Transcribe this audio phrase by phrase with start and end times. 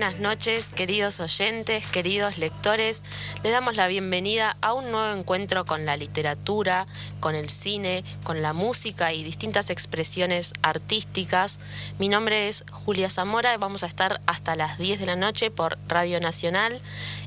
[0.00, 3.04] buenas noches, queridos oyentes, queridos lectores.
[3.42, 6.86] Les damos la bienvenida a un nuevo encuentro con la literatura,
[7.20, 11.60] con el cine, con la música y distintas expresiones artísticas.
[11.98, 15.50] Mi nombre es Julia Zamora y vamos a estar hasta las 10 de la noche
[15.50, 16.80] por Radio Nacional.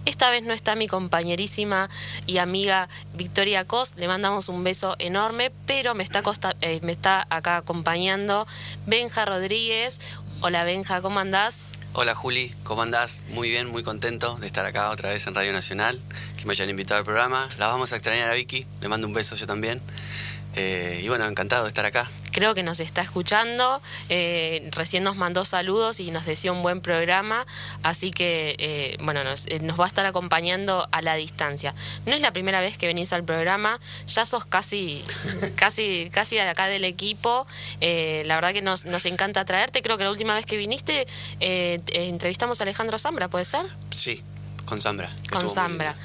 [0.05, 1.91] Esta vez no está mi compañerísima
[2.25, 6.23] y amiga Victoria Cos, le mandamos un beso enorme, pero me está,
[6.61, 8.47] eh, me está acá acompañando
[8.87, 9.99] Benja Rodríguez.
[10.41, 11.69] Hola Benja, ¿cómo andás?
[11.95, 13.23] Hola Juli, ¿cómo andás?
[13.29, 16.01] Muy bien, muy contento de estar acá otra vez en Radio Nacional,
[16.37, 17.47] que me hayan invitado al programa.
[17.59, 19.79] La vamos a extrañar a Vicky, le mando un beso yo también.
[20.55, 22.09] Eh, y bueno, encantado de estar acá.
[22.31, 26.81] Creo que nos está escuchando, eh, recién nos mandó saludos y nos decía un buen
[26.81, 27.45] programa,
[27.83, 31.73] así que eh, bueno, nos, va a estar acompañando a la distancia.
[32.05, 35.03] No es la primera vez que venís al programa, ya sos casi,
[35.55, 37.45] casi, casi de acá del equipo.
[37.81, 39.81] la verdad que nos, nos encanta traerte.
[39.81, 41.05] Creo que la última vez que viniste
[41.39, 43.65] entrevistamos a Alejandro Zambra, ¿puede ser?
[43.91, 44.23] Sí,
[44.65, 45.09] con Zambra.
[45.31, 45.95] Con Zambra.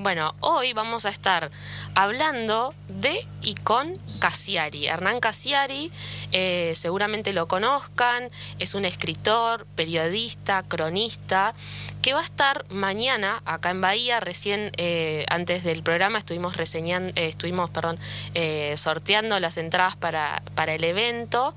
[0.00, 1.50] bueno, hoy vamos a estar
[1.94, 4.86] hablando de y con Cassiari.
[4.86, 5.90] Hernán Cassiari,
[6.32, 11.52] eh, seguramente lo conozcan, es un escritor, periodista, cronista,
[12.02, 14.20] que va a estar mañana acá en Bahía.
[14.20, 17.98] Recién eh, antes del programa estuvimos reseñando, eh, estuvimos, perdón,
[18.76, 21.54] sorteando las entradas para, para el evento.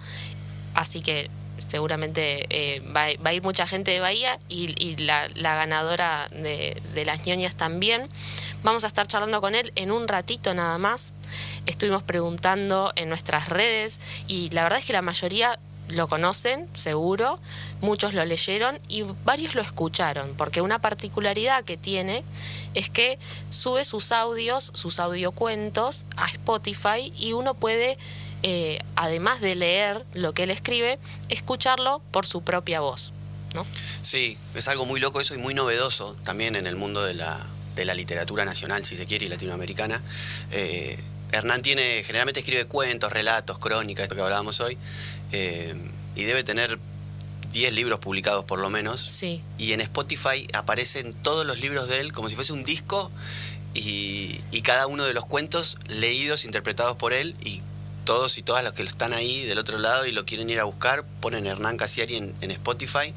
[0.73, 1.29] Así que
[1.71, 7.55] seguramente va, a ir mucha gente de Bahía y, la, ganadora de, de las ñoñas
[7.55, 8.09] también.
[8.61, 11.13] Vamos a estar charlando con él en un ratito nada más.
[11.65, 15.57] Estuvimos preguntando en nuestras redes y la verdad es que la mayoría
[15.91, 17.39] lo conocen, seguro,
[17.81, 22.23] muchos lo leyeron y varios lo escucharon, porque una particularidad que tiene
[22.73, 27.97] es que sube sus audios, sus audiocuentos a Spotify y uno puede,
[28.43, 33.13] eh, además de leer lo que él escribe, escucharlo por su propia voz.
[33.53, 33.65] ¿no?
[34.01, 37.39] Sí, es algo muy loco eso y muy novedoso también en el mundo de la,
[37.75, 40.01] de la literatura nacional, si se quiere, y latinoamericana.
[40.51, 40.97] Eh,
[41.31, 44.77] Hernán tiene, generalmente escribe cuentos, relatos, crónicas, esto que hablábamos hoy,
[45.31, 45.75] eh,
[46.15, 46.77] y debe tener
[47.53, 49.01] 10 libros publicados por lo menos.
[49.01, 49.41] Sí.
[49.57, 53.11] Y en Spotify aparecen todos los libros de él como si fuese un disco
[53.73, 57.61] y, y cada uno de los cuentos leídos, interpretados por él y
[58.03, 60.63] todos y todas los que están ahí del otro lado y lo quieren ir a
[60.63, 63.13] buscar, ponen Hernán Casiari en, Spotify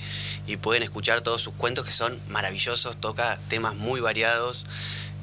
[0.47, 4.67] y pueden escuchar todos sus cuentos que son maravillosos, toca temas muy variados.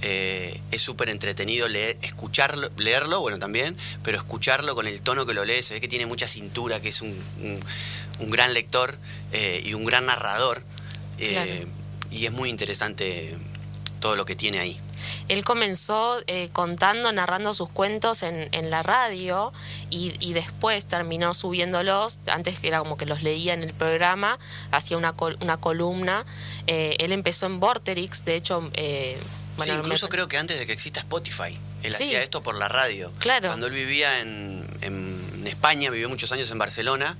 [0.04, 5.36] Eh, es súper entretenido leer, escucharlo, leerlo, bueno también, pero escucharlo con el tono que
[5.36, 7.16] lo lee, se ve que tiene mucha cintura, que es un,
[8.20, 8.98] gran lector
[9.32, 10.64] eh, y un gran narrador.
[11.20, 11.68] Eh,
[12.10, 13.36] y es muy interesante
[14.00, 14.80] todo lo que tiene ahí.
[15.32, 19.54] Él comenzó eh, contando, narrando sus cuentos en, la radio
[19.90, 24.38] y, después terminó subiéndolos, antes que era como que los leía en el programa,
[24.72, 26.26] hacía una, una columna.
[26.68, 28.70] Eh, él empezó en Vorterix, de hecho...
[28.74, 29.18] Eh,
[29.58, 31.58] sí, incluso creo que antes de que exista Spotify.
[31.82, 33.14] Él hacía esto por la radio.
[33.20, 33.48] Claro.
[33.48, 37.16] Cuando él vivía en, en España, vivió muchos años en Barcelona,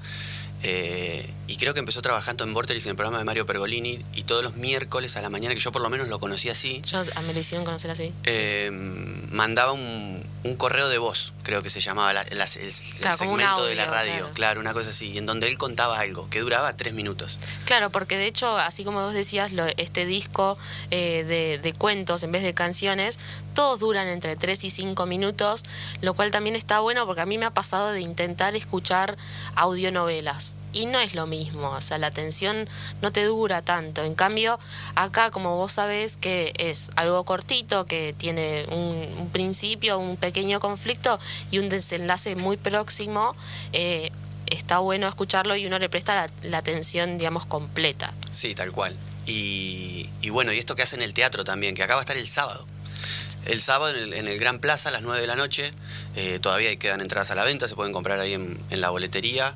[0.64, 4.24] eh, y creo que empezó trabajando en Vortex en el programa de Mario Pergolini y
[4.24, 6.82] todos los miércoles a la mañana, que yo por lo menos lo conocí así.
[6.86, 8.14] Yo me lo hicieron conocer así.
[8.26, 10.22] Eh, mandaba un,
[10.58, 14.60] correo de voz, creo que se llamaba el, segmento de la radio, claro.
[14.60, 17.40] una cosa así, en donde él contaba algo que duraba tres minutos.
[17.66, 20.58] Claro, porque de hecho, así como vos decías, este disco
[20.90, 23.20] eh, de, de, cuentos en vez de canciones,
[23.54, 25.64] todos duran entre tres y cinco minutos,
[26.02, 29.18] lo cual también está bueno porque a mí me ha pasado de intentar escuchar
[29.56, 32.68] audionovelas y no es lo mismo, o sea, la atención
[33.02, 34.04] no te dura tanto.
[34.04, 34.58] En cambio,
[34.96, 41.20] acá, como vos sabés, que es algo cortito, que tiene un, principio, un pequeño conflicto
[41.50, 43.36] y un desenlace muy próximo,
[43.74, 44.12] eh,
[44.48, 48.14] está bueno escucharlo y uno le presta la, atención, digamos, completa.
[48.32, 48.96] Sí, tal cual.
[49.26, 52.18] Y, bueno, y esto que hace en el teatro también, que acá va a estar
[52.18, 52.66] el sábado.
[53.46, 55.74] El sábado en el, Gran Plaza a las 9 de la noche,
[56.16, 59.56] eh, todavía quedan entradas a la venta, se pueden comprar ahí en, en la boletería.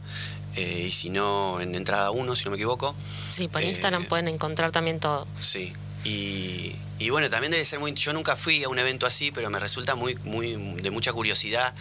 [0.56, 2.95] Eh, y si no, en entrada 1, si no me equivoco.
[3.30, 5.27] Sí, por Instagram pueden encontrar también todo.
[5.42, 5.74] Sí.
[6.05, 7.93] Y, y, bueno, también debe ser muy...
[7.93, 11.73] Yo nunca fui a un evento así, pero me resulta muy, muy de mucha curiosidad.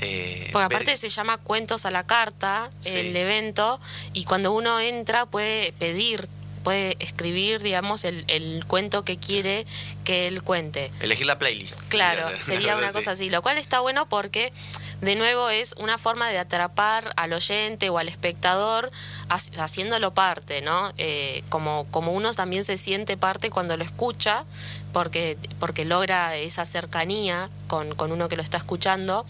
[0.00, 3.80] Eh, Porque aparte se llama Cuentos a la Carta, el evento,
[4.12, 6.28] y cuando uno entra puede pedir
[6.66, 9.66] puede escribir, digamos, el, el, cuento que quiere
[10.02, 10.90] que él cuente.
[10.98, 11.80] Elegir la playlist.
[11.88, 14.52] Claro, sería una cosa así, lo cual está bueno porque
[15.00, 18.90] de nuevo es una forma de atrapar al oyente o al espectador
[19.28, 20.92] haciéndolo parte, ¿no?
[20.96, 24.44] Eh, como, como uno también se siente parte cuando lo escucha,
[24.92, 29.26] porque, porque logra esa cercanía con, con uno que lo está escuchando,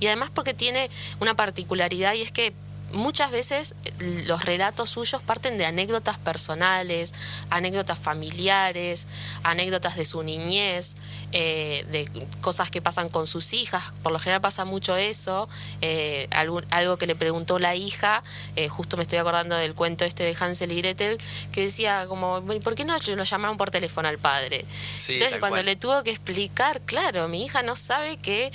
[0.00, 0.90] y además porque tiene
[1.20, 2.52] una particularidad y es que
[2.94, 7.12] muchas veces eh, los relatos suyos parten de anécdotas personales,
[7.50, 9.06] anécdotas familiares,
[9.42, 10.94] anécdotas de su niñez,
[11.32, 12.08] eh, de
[12.40, 13.92] cosas que pasan con sus hijas.
[14.02, 15.48] Por lo general pasa mucho eso.
[15.82, 18.22] Eh, algo, algo, que le preguntó la hija,
[18.70, 21.18] justo me estoy acordando del cuento este de Hansel y Gretel,
[21.52, 24.64] que decía como, ¿por qué no lo llamaron por teléfono al padre?
[25.08, 28.52] Entonces cuando le tuvo que explicar, claro, mi hija no sabe que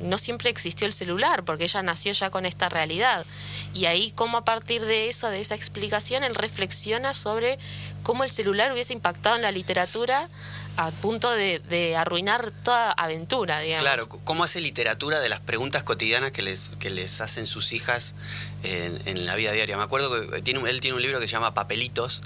[0.00, 3.24] no siempre existió el celular, porque ella nació ya con esta realidad.
[3.72, 7.58] Y ahí como a partir de eso, de esa explicación, él reflexiona sobre
[8.02, 10.28] cómo el celular hubiese impactado en la literatura
[10.76, 13.84] a punto de, arruinar toda aventura, digamos.
[13.84, 18.14] Claro, cómo hace literatura de las preguntas cotidianas que les, que les hacen sus hijas
[18.62, 19.76] en, la vida diaria.
[19.76, 22.22] Me acuerdo que tiene, él tiene un libro que se llama Papelitos,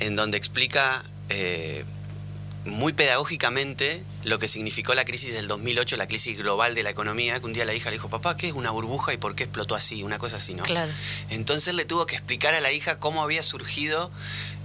[0.00, 1.84] en donde explica eh,
[2.66, 7.38] muy pedagógicamente lo que significó la crisis del 2008, la crisis global de la economía,
[7.38, 9.44] que un día la hija le dijo, papá, ¿qué es una burbuja y por qué
[9.44, 10.02] explotó así?
[10.02, 10.64] Una cosa así, ¿no?
[10.64, 10.92] Claro.
[11.30, 14.10] Entonces le tuvo que explicar a la hija cómo había surgido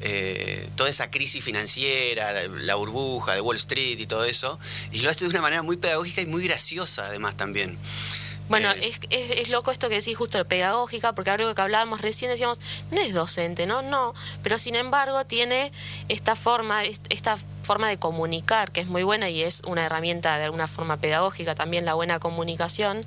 [0.02, 4.60] eh, toda esa crisis financiera, la burbuja de Wall Street y todo eso,
[4.92, 7.78] y lo hace de una manera muy pedagógica y muy graciosa además también.
[8.52, 12.30] Bueno, eh, es, es, loco esto que decís justo pedagógica, porque algo que hablábamos recién
[12.30, 12.60] decíamos,
[12.92, 13.82] no es docente, ¿no?
[13.82, 14.14] No,
[14.44, 15.72] pero sin embargo tiene
[16.10, 17.38] esta forma, esta
[17.72, 21.56] forma de comunicar, que es muy buena y es una herramienta de alguna forma pedagógica
[21.56, 23.06] también la buena comunicación,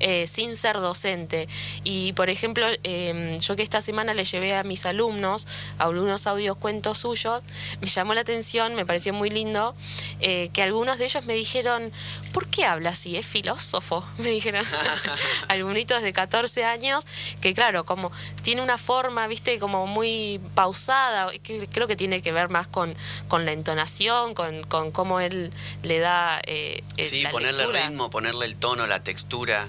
[0.00, 1.48] eh, sin ser docente.
[1.82, 5.46] Y por ejemplo, em, yo que esta semana le llevé a mis alumnos
[5.78, 7.42] a algunos audios cuentos suyos,
[7.80, 9.74] me llamó la atención, me pareció muy lindo,
[10.20, 11.90] eh, que algunos de ellos me dijeron,
[12.34, 13.16] ¿por qué habla así?
[13.16, 14.04] ¿Es filósofo?
[14.18, 14.66] Me dijeron
[15.48, 17.06] algunos de 14 años,
[17.40, 18.12] que claro, como
[18.42, 22.94] tiene una forma, viste, como muy pausada, que creo que tiene que ver más con,
[23.28, 24.01] con la entonación
[24.34, 25.52] con, con cómo él
[25.82, 26.40] le da...
[26.46, 29.68] Eh, sí, ponerle ritmo, ponerle el tono, la textura.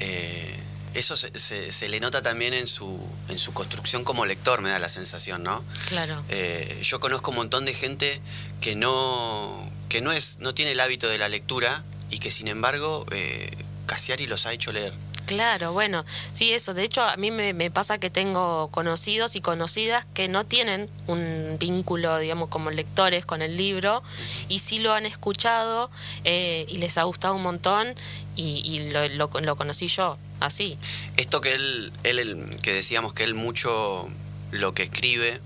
[0.00, 0.58] Eh,
[0.94, 1.30] eso se,
[1.72, 5.42] se, le nota también en su, en su construcción como lector, me da la sensación,
[5.42, 5.64] ¿no?
[5.88, 6.22] Claro.
[6.28, 8.20] Eh, yo conozco un montón de gente
[8.60, 12.46] que no, que no, es, no tiene el hábito de la lectura y que sin
[12.46, 13.50] embargo eh,
[13.86, 14.92] Cassiari los ha hecho leer.
[15.26, 16.74] Claro, bueno, sí, eso.
[16.74, 21.56] De hecho, a mí me, pasa que tengo conocidos y conocidas que no tienen un
[21.58, 24.02] vínculo, digamos, como lectores con el libro
[24.48, 25.90] y sí lo han escuchado
[26.24, 27.94] eh, y les ha gustado un montón
[28.36, 30.76] y, lo, lo, conocí yo así.
[31.16, 34.08] Esto que él, él, que decíamos que él mucho
[34.50, 35.40] lo que escribe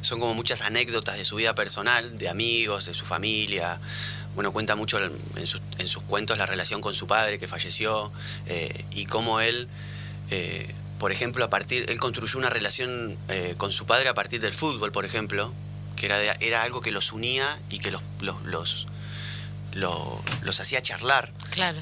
[0.00, 3.80] son como muchas anécdotas de su vida personal, de amigos, de su familia,
[4.34, 8.12] bueno, cuenta mucho en sus, en sus, cuentos la relación con su padre que falleció
[8.46, 9.68] eh, y cómo él,
[10.30, 14.40] eh, por ejemplo, a partir, él construyó una relación eh, con su padre a partir
[14.40, 15.52] del fútbol, por ejemplo,
[15.96, 18.86] que era, era algo que los unía y que los, los, los,
[20.42, 21.32] los, hacía charlar.
[21.50, 21.78] Claro.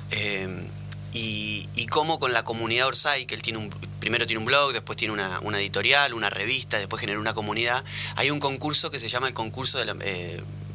[1.15, 3.71] y, y cómo con la comunidad Orsay, que él tiene un,
[4.01, 7.85] primero tiene un blog, después tiene una, una editorial, una revista, después genera una comunidad,
[8.17, 9.95] hay un concurso que se llama el concurso de la,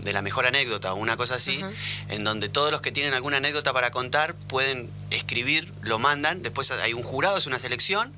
[0.07, 1.59] de la mejor anécdota o una cosa así,
[2.07, 6.71] en donde todos los que tienen alguna anécdota para contar pueden escribir, lo mandan, después
[6.71, 8.13] hay un jurado, es una selección,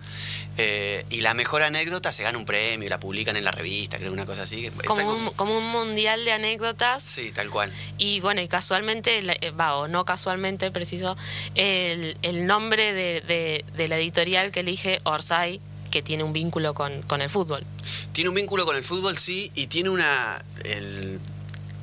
[0.58, 4.14] eh, y la mejor anécdota se gana un premio, la publican en la revista, creo
[4.14, 4.70] una cosa así.
[4.86, 7.02] Como un, como un, mundial de anécdotas.
[7.02, 7.74] Sí, tal cual.
[7.98, 11.18] Y bueno, y casualmente, eh, va, o no casualmente, preciso,
[11.56, 17.02] el, el nombre de, de, la editorial que elige Orsay que tiene un vínculo con,
[17.02, 17.64] con, el fútbol.
[18.12, 20.46] Tiene un vínculo con el fútbol, sí, y tiene una...
[20.64, 21.20] El,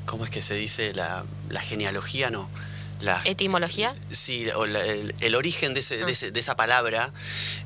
[0.06, 0.94] ¿Cómo es que se dice?
[0.94, 2.48] La, la genealogía, no.
[3.00, 3.94] La, ¿Etimología?
[4.10, 6.38] Sí, o el, origen de, ese, de, ah.
[6.38, 7.12] esa palabra.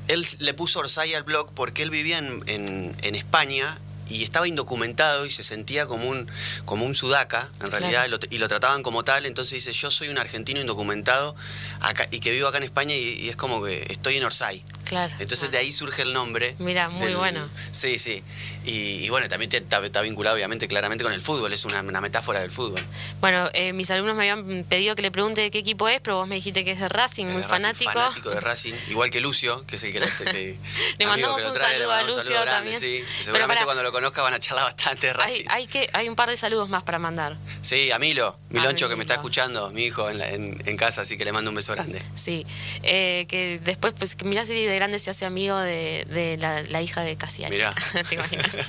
[0.09, 3.77] Él le puso Orsay al blog porque él vivía en, en, en España
[4.11, 6.29] y estaba indocumentado y se sentía como un,
[6.65, 9.25] como un sudaca, en realidad, y, lo, trataban como tal.
[9.25, 11.35] Entonces dice, yo soy un argentino indocumentado
[11.79, 14.63] acá, y que vivo acá en España y, es como que estoy en Orsay.
[14.85, 15.13] Claro.
[15.19, 16.55] Entonces de ahí surge el nombre.
[16.59, 17.47] Mira, muy bueno.
[17.71, 18.23] Sí, sí.
[18.65, 22.83] Y, bueno, también está, vinculado obviamente claramente con el fútbol, es una, metáfora del fútbol.
[23.21, 26.17] Bueno, eh, mis alumnos me habían pedido que le pregunte de qué equipo es, pero
[26.17, 27.91] vos me dijiste que es de Racing, muy fanático.
[27.91, 29.99] Fanático de Racing, igual que Lucio, que es el que,
[30.33, 30.57] le,
[30.97, 32.79] le mandamos un saludo a Lucio también.
[32.79, 35.45] Sí, seguramente cuando lo conozca van a charlar bastante de Racing.
[35.49, 37.37] Hay, que, hay un par de saludos más para mandar.
[37.61, 41.25] Sí, a Milo, Miloncho, que me está escuchando, mi hijo en, en, casa, así que
[41.25, 42.01] le mando un beso grande.
[42.15, 42.45] Sí,
[42.81, 46.63] eh, que después, pues, que mirá si de grande se hace amigo de, de la,
[46.63, 47.55] la, hija de Casiari.
[47.55, 47.75] Mirá.
[48.09, 48.57] ¿Te imaginas?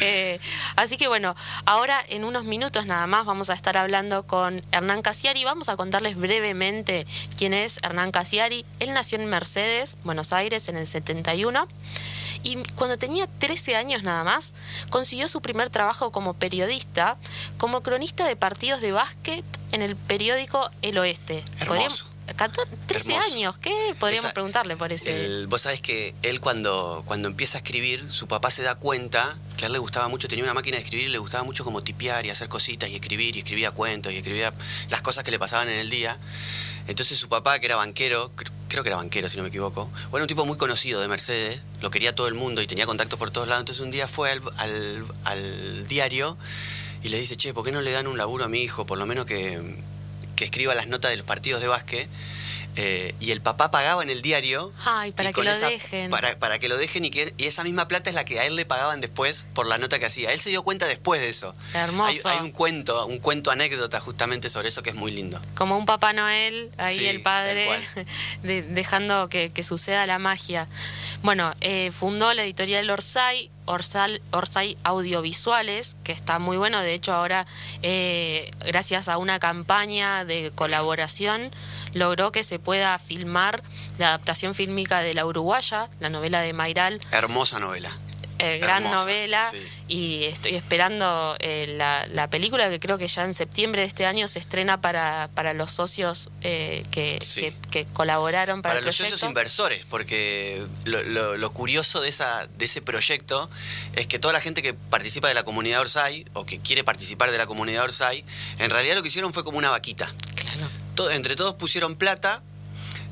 [0.00, 0.40] Eh,
[0.74, 5.00] así que bueno, ahora en unos minutos nada más vamos a estar hablando con Hernán
[5.00, 5.44] Casiari.
[5.44, 7.06] Vamos a contarles brevemente
[7.38, 8.66] quién es Hernán Casiari.
[8.80, 11.68] Él nació en Mercedes, Buenos Aires, en el 71
[12.44, 14.54] y cuando tenía 13 años nada más,
[14.90, 17.16] consiguió su primer trabajo como periodista,
[17.58, 21.42] como cronista de partidos de básquet en el periódico El Oeste.
[21.58, 22.06] Hermoso.
[22.36, 23.32] 14, 13 Hermoso.
[23.34, 25.24] años, ¿qué podríamos Esa- preguntarle por ese?
[25.26, 29.36] El- vos sabés que él cuando, cuando empieza a escribir, su papá se da cuenta
[29.58, 31.64] que a él le gustaba mucho, tenía una máquina de escribir y le gustaba mucho
[31.64, 34.54] como tipear y hacer cositas y escribir y escribía cuentos y escribía
[34.88, 36.18] las cosas que le pasaban en el día.
[36.86, 39.90] Entonces su papá, que era banquero, cr- creo que era banquero si no me equivoco,
[40.10, 43.18] bueno, un tipo muy conocido de Mercedes, lo quería todo el mundo y tenía contactos
[43.18, 43.62] por todos lados.
[43.62, 46.36] Entonces un día fue al, al- al diario
[47.02, 48.84] y le dice, che, ¿por qué no le dan un laburo a mi hijo?
[48.86, 49.76] Por lo menos que,
[50.36, 52.08] que escriba las notas de los partidos de básquet.
[52.76, 54.72] Eh, y el papá pagaba en el diario.
[54.84, 56.10] Ay, para que lo dejen.
[56.10, 58.46] Para, para que lo dejen y, que, y esa misma plata es la que a
[58.46, 60.32] él le pagaban después por la nota que hacía.
[60.32, 61.54] Él se dio cuenta después de eso.
[61.72, 62.28] Hermoso.
[62.28, 65.40] Hay, hay un cuento, un cuento anécdota justamente sobre eso que es muy lindo.
[65.54, 67.68] Como un Papá Noel, ahí Sí, el padre,
[68.42, 70.66] de- dejando que, que suceda la magia.
[71.22, 76.80] Bueno, eh, fundó la editorial Orsay, Orsal, Orsay Audiovisuales, que está muy bueno.
[76.80, 77.46] De hecho, ahora,
[77.82, 81.50] eh, gracias a una campaña de colaboración,
[81.94, 83.62] logró que se pueda filmar
[83.98, 87.90] la adaptación fílmica de La Uruguaya, la novela de Mayral, Hermosa novela.
[88.40, 89.58] eh, gran Hermosa, novela sí.
[89.86, 94.06] y estoy esperando eh, la, la película que creo que ya en septiembre de este
[94.06, 97.40] año se estrena para, para los socios eh, que, Sí.
[97.40, 99.18] que, que colaboraron para, Para el los proyecto.
[99.18, 103.48] socios inversores, porque lo, lo- lo curioso de, esa, de ese proyecto
[103.94, 107.30] es que toda la gente que participa de la comunidad Orsay o que quiere participar
[107.30, 108.24] de la comunidad Orsay,
[108.58, 110.12] en realidad lo que hicieron fue como una vaquita.
[110.34, 110.68] Claro.
[111.10, 112.42] Entre todos pusieron plata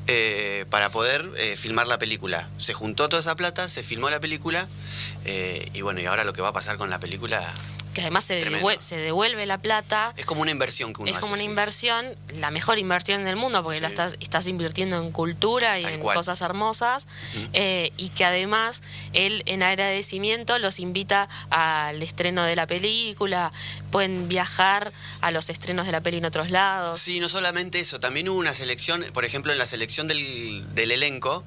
[0.07, 2.49] eh, para poder eh, filmar la película.
[2.57, 4.67] Se juntó toda esa plata, se filmó la película
[5.25, 7.41] eh, y bueno, y ahora lo que va a pasar con la película
[7.93, 8.35] Que además se,
[8.97, 10.13] devuelve la plata.
[10.17, 11.45] es como una inversión que uno Es como hace, una sí.
[11.45, 13.81] inversión, la mejor inversión del mundo, porque Sí.
[13.81, 16.15] la estás, estás invirtiendo en cultura y Tal en cual.
[16.15, 17.07] cosas hermosas,
[17.53, 18.81] eh, y que además
[19.13, 23.51] él en agradecimiento los invita al estreno de la película,
[23.91, 26.99] pueden viajar a los estrenos de la peli en otros lados.
[26.99, 30.91] Sí, no solamente eso, también hubo una selección, por ejemplo, en la selección del, del
[30.91, 31.43] elenco,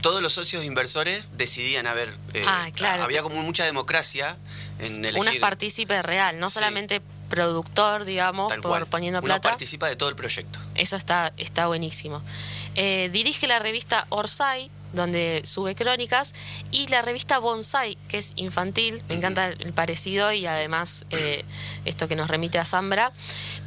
[0.00, 3.02] todos los socios inversores decidían, a ver, eh, Ah, claro.
[3.02, 4.38] había como mucha democracia
[4.82, 5.20] en elegir.
[5.20, 6.54] Uno es partícipe real, no Sí.
[6.54, 8.86] solamente productor, digamos, tal por cual.
[8.86, 9.50] poniendo Uno plata.
[9.50, 10.58] participa de todo el proyecto.
[10.74, 12.22] Eso está, está buenísimo.
[12.74, 16.34] Eh, dirige la revista Orsay, donde sube crónicas,
[16.72, 21.44] y la revista Bonsai, que es infantil, me encanta el parecido y además eh,
[21.84, 23.12] esto que nos remite a Zambra,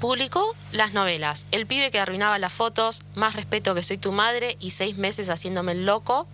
[0.01, 4.58] publicó las novelas El pibe que arruinaba las fotos, Más respeto que soy tu madre
[4.60, 6.27] y Seis meses haciéndome el loco,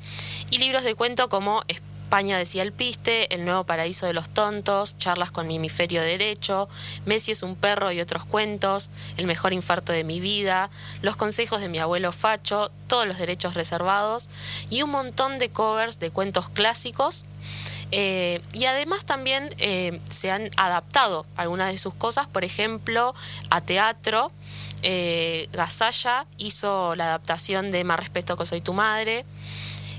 [0.49, 1.61] y libros de cuento como
[2.09, 6.67] España decía el piste, El nuevo paraíso de los tontos, Charlas con mi derecho,
[7.05, 10.71] Messi es un perro y otros cuentos, El mejor infarto de mi vida,
[11.03, 14.27] Los consejos de mi abuelo Facho, Todos los derechos reservados
[14.71, 17.25] y un montón de covers de cuentos clásicos.
[17.91, 23.13] Eh, y además también eh, se han adaptado algunas de sus cosas, por ejemplo,
[23.51, 24.31] a teatro.
[24.81, 25.47] Eh,
[26.37, 29.25] hizo la adaptación de Más respeto que soy tu madre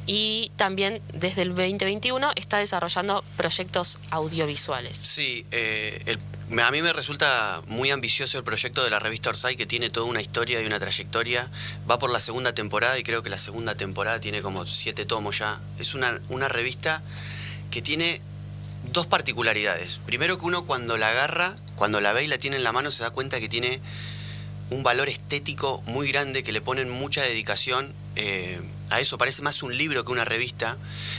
[0.06, 4.96] y también desde el 2021 está desarrollando proyectos audiovisuales.
[4.96, 6.16] Sí, eh,
[6.58, 10.06] a mí me resulta muy ambicioso el proyecto de la revista Orsay, que tiene toda
[10.06, 11.48] una historia y una trayectoria.
[11.88, 15.38] Va por la segunda temporada y creo que la segunda temporada tiene como siete tomos
[15.38, 15.60] ya.
[15.78, 17.02] Es una, una revista
[17.70, 18.20] que tiene
[18.92, 20.00] dos particularidades.
[20.06, 22.90] Primero que uno cuando la agarra, cuando la ve y la tiene en la mano,
[22.90, 23.80] se da cuenta que tiene
[24.70, 29.18] un valor estético muy grande, que le ponen mucha dedicación eh, a eso.
[29.18, 30.76] Parece más un libro que una revista.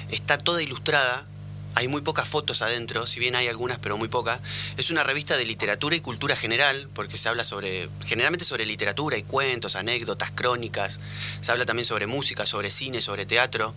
[0.10, 1.26] Está toda ilustrada.
[1.74, 4.42] Hay muy pocas fotos adentro, si bien hay algunas, pero muy pocas.
[4.76, 9.18] Es una revista de literatura y cultura general, porque se habla sobre, generalmente sobre literatura
[9.18, 11.00] y cuentos, anécdotas, crónicas.
[11.40, 13.74] Se habla también sobre música, sobre cine, sobre teatro.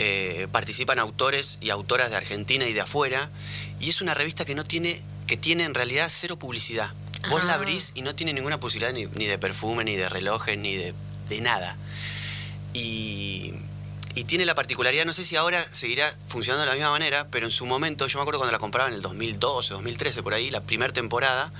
[0.00, 3.30] Eh, participan autores y autoras de Argentina y de afuera.
[3.78, 6.92] Y es una revista que no tiene, que tiene en realidad cero publicidad.
[7.30, 7.56] Vos la Ah.
[7.56, 10.92] abrís y no tiene ninguna publicidad ni, ni de perfume, ni de relojes, ni de,
[11.28, 11.76] de nada.
[12.78, 13.54] Y,
[14.14, 17.46] y tiene la particularidad, no sé si ahora seguirá funcionando de la misma manera, pero
[17.46, 20.50] en su momento, yo me acuerdo cuando la compraba en el 2012, 2013, por ahí,
[20.50, 21.52] la primera temporada,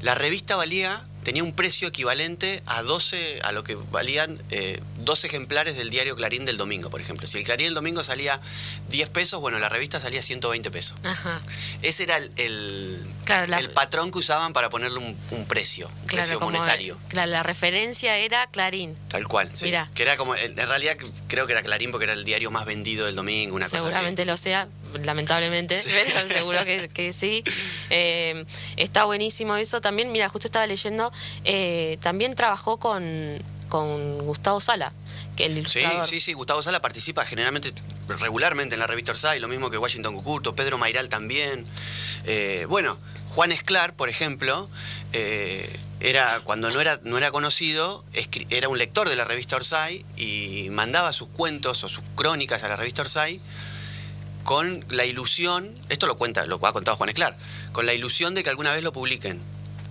[0.00, 5.26] la revista valía, tenía un precio equivalente a 12, a lo que valían eh, 12
[5.28, 7.26] ejemplares del diario Clarín del domingo, por ejemplo.
[7.26, 8.40] Si el Clarín del domingo salía
[8.88, 10.96] 10 pesos, bueno, la revista salía 120 pesos.
[11.04, 11.40] Ajá.
[11.82, 15.88] Ese era el, el, Claro, la- el patrón que usaban para ponerle un, un precio,
[16.02, 16.98] un precio como- monetario.
[17.08, 18.96] claro, la referencia era Clarín.
[19.08, 19.66] Tal cual, sí.
[19.66, 19.88] Mirá.
[19.94, 20.96] Que era como, en realidad
[21.28, 24.36] creo que era Clarín porque era el diario más vendido del domingo, una Seguramente lo
[24.36, 24.68] sea,
[25.04, 25.90] lamentablemente, Sí.
[25.92, 27.44] pero seguro que, que sí.
[27.94, 29.82] Eh, está buenísimo eso.
[29.82, 31.11] También, mira, justo estaba leyendo,
[31.44, 34.92] eh, también trabajó con, con Gustavo Sala,
[35.36, 36.32] que el Sí, sí, sí.
[36.34, 37.72] Gustavo Sala participa generalmente,
[38.20, 41.64] regularmente en la revista Orsay, lo mismo que Washington Cucurto, Pedro Mairal también.
[42.24, 44.68] Eh, bueno, Juan Esclar, por ejemplo,
[45.12, 48.04] eh, era cuando no era, no era conocido,
[48.50, 52.68] era un lector de la revista Orsay y mandaba sus cuentos o sus crónicas a
[52.68, 53.40] la revista Orsay
[54.44, 57.36] con la ilusión, esto lo cuenta, lo ha contado Juan Esclar,
[57.72, 59.40] con la ilusión de que alguna vez lo publiquen.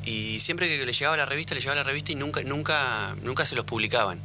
[0.05, 3.46] Y siempre que le llegaba la revista, le llegaba la revista y nunca, nunca, nunca
[3.46, 4.20] se los publicaban.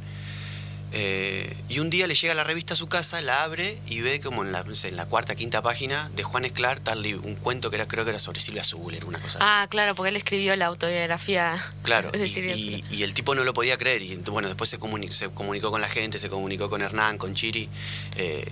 [0.93, 4.21] Eh, y un día le llega la revista a su casa, la abre y ve
[4.21, 7.75] como en la, en la cuarta, quinta página de Juan Esclar, tal, un cuento que
[7.75, 9.47] era, creo que era sobre Silvia Zuller, una cosa así.
[9.49, 11.55] Ah, claro, porque él escribió la autobiografía.
[11.83, 14.01] Claro, y, y, el tipo no lo podía creer.
[14.01, 14.77] Y bueno, después se,
[15.11, 17.69] se comunicó con la gente, se comunicó con Hernán, con Chiri.
[18.17, 18.45] Eh,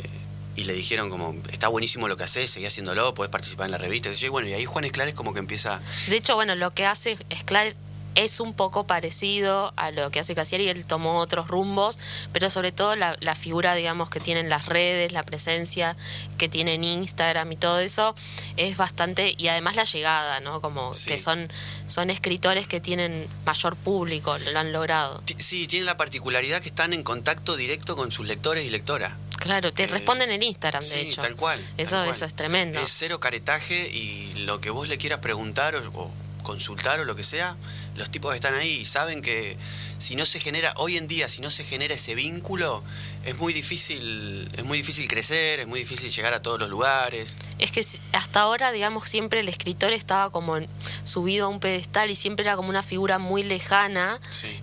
[0.56, 3.78] y le dijeron como, está buenísimo lo que haces, seguí haciéndolo, puedes participar en la
[3.78, 4.10] revista.
[4.10, 5.82] Y bueno, y ahí Juan Esclar es como que empieza...
[6.08, 7.76] De hecho, bueno, lo que hace Esclar
[8.16, 12.00] es un poco parecido a lo que hace Casieri, él tomó otros rumbos,
[12.32, 15.96] pero sobre todo la, figura, digamos, que tienen las redes, la presencia
[16.38, 18.16] que tienen Instagram y todo eso,
[18.56, 20.62] es bastante, y además la llegada, ¿no?
[20.62, 21.52] Como que son,
[21.88, 25.22] son escritores que tienen mayor público, lo han logrado.
[25.38, 29.14] Sí, tienen la particularidad que están en contacto directo con sus lectores y lectoras.
[29.46, 31.22] Claro, te eh, responden en Instagram, de hecho.
[31.22, 31.60] tal cual.
[31.78, 32.80] Eso, eso es tremendo.
[32.80, 36.12] Es cero caretaje y lo que vos le quieras preguntar o
[36.42, 37.56] consultar o lo que sea,
[37.96, 39.58] los tipos están ahí y saben que
[39.98, 42.84] si no se genera, hoy en día, si no se genera ese vínculo,
[43.24, 47.38] es muy difícil, es muy difícil crecer, es muy difícil llegar a todos los lugares.
[47.58, 50.58] Es que hasta ahora, digamos, siempre el escritor estaba como
[51.06, 54.20] subido a un pedestal y siempre era como una figura muy lejana.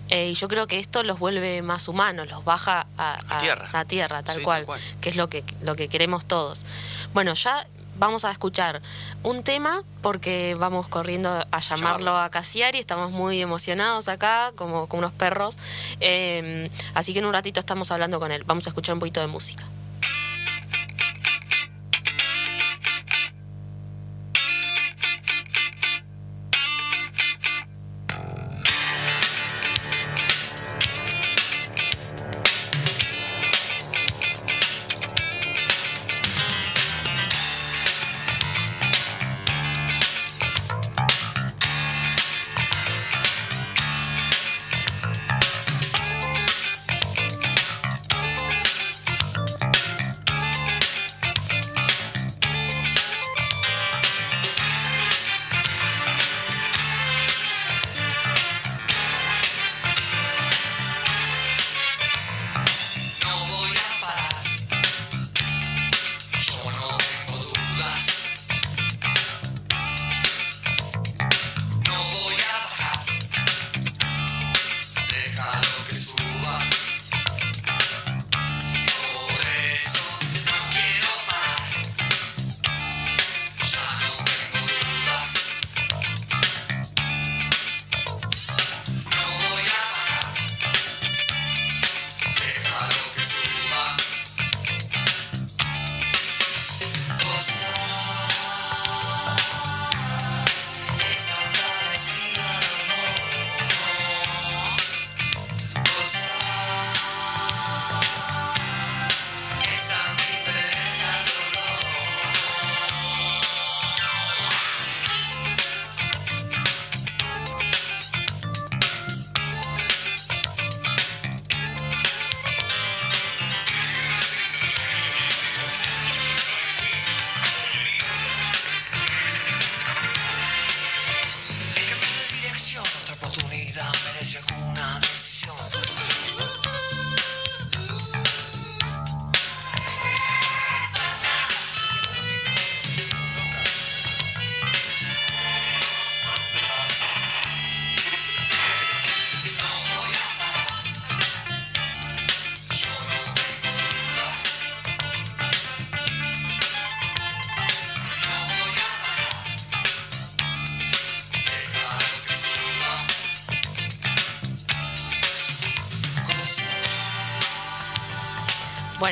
[0.09, 3.69] Eh, y yo creo que esto los vuelve más humanos, los baja a, tierra.
[3.73, 6.65] A tierra, tal, cual, tal cual, que es lo que, lo que queremos todos.
[7.13, 8.81] Bueno, ya vamos a escuchar
[9.23, 14.99] un tema porque vamos corriendo a llamarlo a Casiari, estamos muy emocionados acá, como, como
[14.99, 15.57] unos perros.
[15.99, 18.43] Eh, así que en un ratito estamos hablando con él.
[18.45, 19.65] Vamos a escuchar un poquito de música.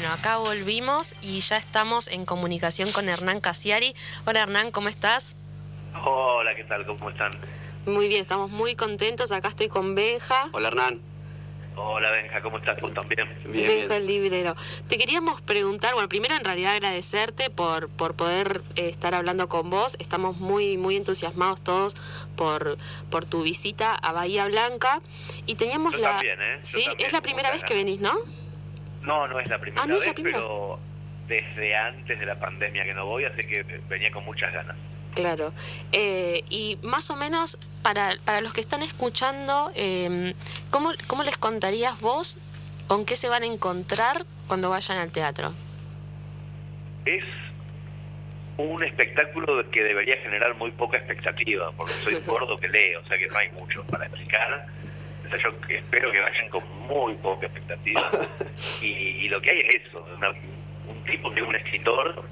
[0.02, 3.94] Bueno, acá volvimos y ya estamos en comunicación con Hernán Casiari.
[4.26, 5.36] Hola Hernán, ¿cómo estás?
[6.04, 6.88] Hola, ¿qué tal?
[6.88, 7.32] ¿Cómo están?
[7.86, 9.32] Muy bien, estamos muy contentos.
[9.32, 10.50] Acá estoy con Benja.
[10.54, 11.02] Hola Hernán.
[11.76, 12.80] Hola Benja, ¿cómo estás?
[12.80, 13.30] ¿Cómo también?
[13.46, 14.56] Bien, Benja el librero.
[14.88, 19.70] Te queríamos preguntar, bueno, primero en realidad agradecerte por, por poder eh, estar hablando con
[19.70, 19.98] vos.
[20.00, 21.96] Estamos muy, muy entusiasmados todos
[22.36, 22.80] por,
[23.12, 25.00] por tu visita a Bahía Blanca.
[25.46, 26.14] Y teníamos la...
[26.14, 26.58] También, ¿eh?
[26.64, 28.18] sí, es la primera vez que venís, ¿no?
[29.04, 30.80] No, no es la primera ah, vez, pero
[31.28, 34.76] desde antes de la pandemia que no voy, así que venía con muchas ganas.
[35.16, 35.54] Claro.
[35.92, 40.34] Eh, y más o menos, para, para los que están escuchando, eh,
[40.70, 42.38] ¿cómo, ¿cómo les contarías vos
[42.88, 45.54] con qué se van a encontrar cuando vayan al teatro?
[47.06, 47.24] Es
[48.58, 53.18] un espectáculo que debería generar muy poca expectativa, porque soy gordo que lee, o sea
[53.18, 54.68] que no hay mucho para explicar.
[55.38, 58.02] Yo espero que vayan con muy poca expectativa.
[58.82, 62.24] Y, y lo que hay es eso, una- un tipo que es un escritor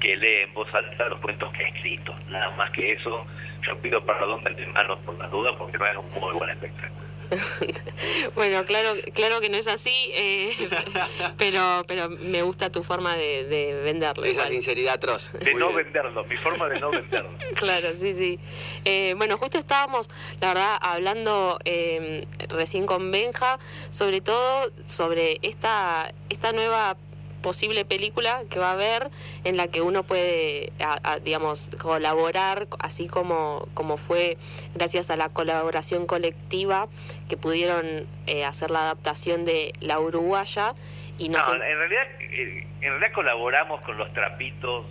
[0.00, 2.14] que lee en voz alta los cuentos que ha escrito.
[2.28, 3.26] Nada más que eso,
[3.62, 7.03] yo pido perdón de antemano por las dudas, porque no es un muy buen espectáculo.
[8.34, 10.50] Bueno, claro, claro que no es así, eh,
[11.38, 14.24] pero, pero me gusta tu forma de, de venderlo.
[14.24, 14.48] Esa igual.
[14.48, 15.32] sinceridad atroz.
[15.32, 15.84] De Muy no bien.
[15.84, 17.30] venderlo, mi forma de no venderlo.
[17.54, 18.38] Claro, sí, sí.
[18.84, 20.08] Eh, bueno, justo estábamos,
[20.40, 23.58] la verdad, hablando eh, recién con Benja,
[23.90, 26.96] sobre todo sobre esta, esta nueva
[27.44, 29.10] posible película que va a haber
[29.44, 34.38] en la que uno puede, a- a, digamos, colaborar, así como, como fue
[34.74, 36.88] gracias a la colaboración colectiva
[37.28, 37.84] que pudieron
[38.26, 40.72] eh, hacer la adaptación de La Uruguaya
[41.18, 44.86] y No, en realidad, eh, en realidad colaboramos con los trapitos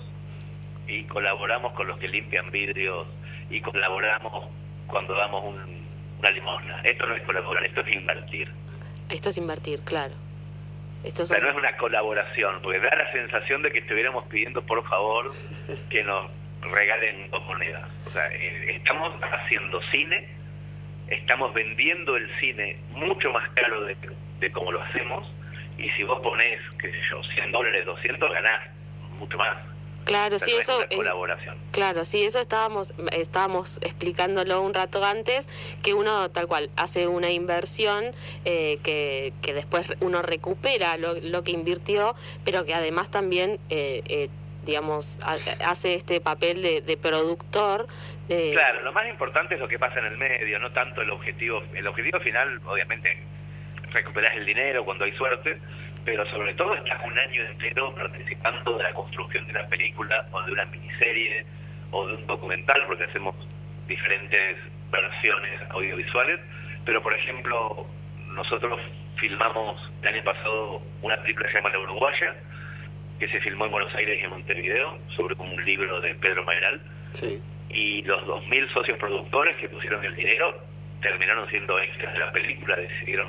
[0.88, 3.08] y colaboramos con los que limpian vidrios
[3.50, 4.46] y colaboramos
[4.88, 5.84] cuando damos un-
[6.20, 6.82] una limosna.
[6.84, 8.48] Esto no es colaborar, esto es invertir.
[9.10, 10.13] esto es invertir, claro.
[11.04, 14.26] Esto O sea, son- no es una colaboración, porque da la sensación de que estuviéramos
[14.26, 15.32] pidiendo por favor
[15.89, 16.30] que nos
[16.62, 17.89] regalen dos monedas.
[18.08, 20.28] O sea, eh, estamos haciendo cine,
[21.10, 23.96] estamos vendiendo el cine mucho más caro de,
[24.39, 25.30] de como lo hacemos,
[25.78, 28.70] y si vos ponés, qué sé yo, 100 dólares, 200, ganás
[29.20, 29.58] mucho más.
[30.06, 31.56] Claro, sí, eso es colaboración.
[31.72, 35.48] Claro, sí, eso estábamos, estábamos explicándolo un rato antes,
[35.82, 38.06] que uno tal cual hace una inversión
[38.46, 44.02] eh, que, que después uno recupera lo, lo que invirtió, pero que además también, eh,
[44.06, 44.30] eh,
[44.66, 47.88] digamos, ha- hace este papel de, de productor.
[48.28, 51.10] De, Claro, lo más importante es lo que pasa en el medio, no tanto el
[51.10, 51.63] objetivo.
[51.74, 53.18] El objetivo final, obviamente,
[53.92, 55.58] recuperás el dinero cuando hay suerte,
[56.06, 60.42] pero sobre todo estás un año entero participando de la construcción de una película o
[60.44, 61.46] de una miniserie
[61.92, 63.36] o de un documental, porque hacemos
[63.88, 64.58] diferentes
[64.92, 66.39] versiones audiovisuales.
[66.86, 67.88] Pero, por ejemplo,
[68.28, 68.80] nosotros
[69.18, 72.36] filmamos el año pasado una película que se llama La Uruguaya,
[73.20, 76.82] que se filmó en Buenos Aires y en Montevideo, sobre un libro de Pedro Mayoral
[77.13, 77.39] Sí.
[77.70, 80.60] y los 2.000 socios productores que pusieron el dinero
[81.02, 83.28] terminaron siendo extras de la película, decidieron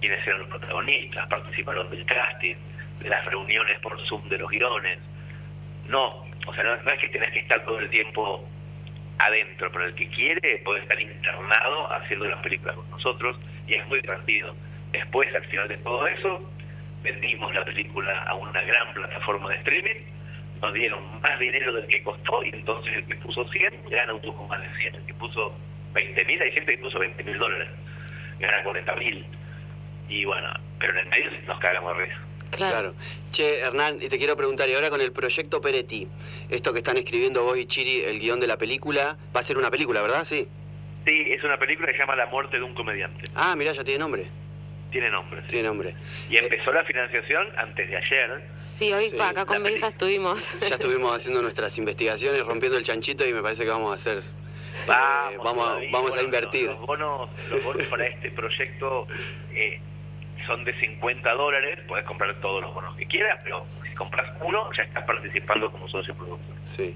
[0.00, 2.56] quiénes eran los protagonistas, participaron del casting,
[3.00, 4.98] de las reuniones por Zoom de los guiones.
[5.88, 8.48] No, o sea, no, es que tenés que estar todo el tiempo
[9.18, 13.86] adentro, pero el que quiere puede estar internado haciendo las películas con nosotros y es
[13.88, 14.54] muy divertido.
[14.92, 16.50] Después, al final de todo eso,
[17.02, 20.16] vendimos la película a una gran plataforma de streaming,
[20.60, 24.22] nos dieron más dinero del que costó y entonces el que puso 100 gana un
[24.22, 25.54] poco más de 100, el que puso
[25.92, 27.68] 20 mil, hay gente que puso 20 mil dólares,
[28.38, 29.26] gana 40 mil.
[30.08, 32.18] Y bueno, pero en el medio nos cagamos de risa.
[32.50, 32.72] claro.
[32.92, 32.94] Claro.
[33.30, 36.08] Che, Hernán, y te quiero preguntar, y ahora con el proyecto Peretti,
[36.48, 39.58] esto que están escribiendo vos y Chiri, el guion de la película, va a ser
[39.58, 40.24] una película, ¿verdad?
[40.24, 40.48] Sí.
[41.06, 43.24] Sí, es una película que se llama La muerte de un comediante.
[43.34, 44.26] Ah, mirá, ya tiene nombre.
[44.90, 45.40] Tiene nombre.
[45.42, 45.48] sí.
[45.48, 45.94] Tiene nombre.
[46.30, 48.48] Y empezó la financiación antes de ayer.
[48.56, 50.52] Sí, hoy Sí, acá con Benja estuvimos.
[50.68, 54.16] Ya estuvimos haciendo nuestras investigaciones, rompiendo el chanchito y me parece que vamos a hacer...
[54.18, 55.90] eh, Vamos, vamos, a- todavía.
[55.92, 56.66] vamos a Bueno, invertir.
[56.68, 59.06] Los, los bonos, los bonos para este proyecto
[59.52, 59.80] eh,
[60.46, 61.78] son de 50 dólares.
[61.86, 65.88] Puedes comprar todos los bonos que quieras, pero si compras uno, ya estás participando como
[65.88, 66.56] socio productor.
[66.62, 66.94] Sí.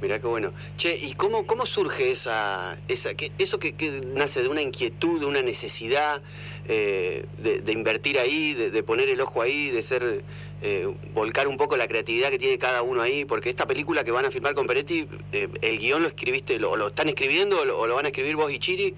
[0.00, 0.52] Mirá qué bueno.
[0.76, 5.20] Che, ¿y cómo, cómo surge esa, esa que, eso que, que nace de una inquietud,
[5.20, 6.22] de una necesidad
[6.68, 10.22] eh, de, de invertir ahí, de, de poner el ojo ahí, de ser,
[10.62, 13.26] eh, volcar un poco la creatividad que tiene cada uno ahí?
[13.26, 16.76] Porque esta película que van a filmar con Peretti, eh, ¿el guion lo escribiste, lo,
[16.76, 18.94] lo están escribiendo o lo, o lo van a escribir vos y Chiri?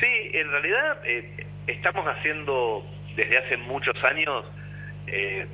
[0.00, 1.37] Sí, en realidad eh,
[1.68, 4.44] estamos haciendo desde hace muchos años
[5.06, 5.46] eh,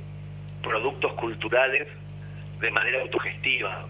[0.63, 1.87] productos culturales
[2.59, 3.85] de manera autogestiva.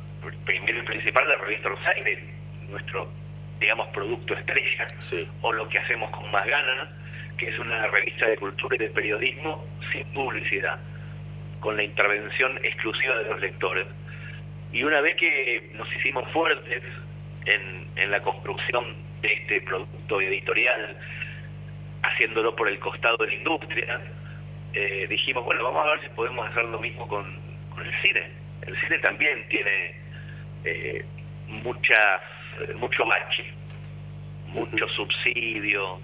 [0.45, 2.23] Primero y principal la revista Rosaire,
[2.69, 3.11] nuestro,
[3.59, 5.27] digamos, producto estrella, Sí.
[5.41, 6.89] o lo que hacemos con más ganas,
[7.37, 10.79] que es una revista de cultura y de periodismo sin publicidad,
[11.59, 13.85] con la intervención exclusiva de los lectores.
[14.73, 16.81] Y una vez que nos hicimos fuertes
[17.45, 18.83] en, en la construcción
[19.21, 20.97] de este producto editorial,
[22.07, 24.01] haciéndolo por el costado de la industria,
[24.73, 27.25] eh, dijimos, bueno, vamos a ver si podemos hacer lo mismo con,
[27.69, 28.31] con el cine.
[28.61, 30.01] El cine también tiene
[30.63, 31.05] eh,
[31.47, 32.21] muchas,
[32.75, 33.45] mucho bache,
[34.47, 35.99] mucho subsidio,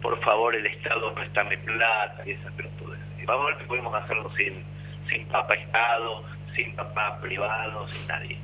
[0.00, 3.00] por favor el Estado préstame plata y esas pelotudes.
[3.20, 4.62] Y vamos a ver si podemos hacerlo sin,
[5.08, 8.38] sin papa Estado, sin papá privado, sin nadie.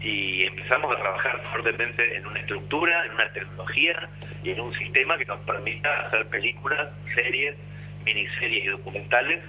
[0.00, 4.08] Y empezamos a trabajar fuertemente en una estructura, en una tecnología
[4.42, 7.56] y en un sistema que nos permita hacer películas, series,
[8.04, 9.40] miniseries y documentales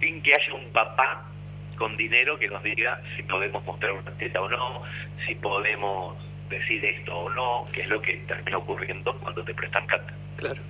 [0.00, 1.24] sin que haya un papá
[1.76, 4.82] con dinero que nos diga si podemos mostrar una teta o no,
[5.26, 6.16] si podemos
[6.48, 10.14] decir esto o no, que es lo que termina ocurriendo cuando te prestan plata.
[10.36, 10.62] Claro.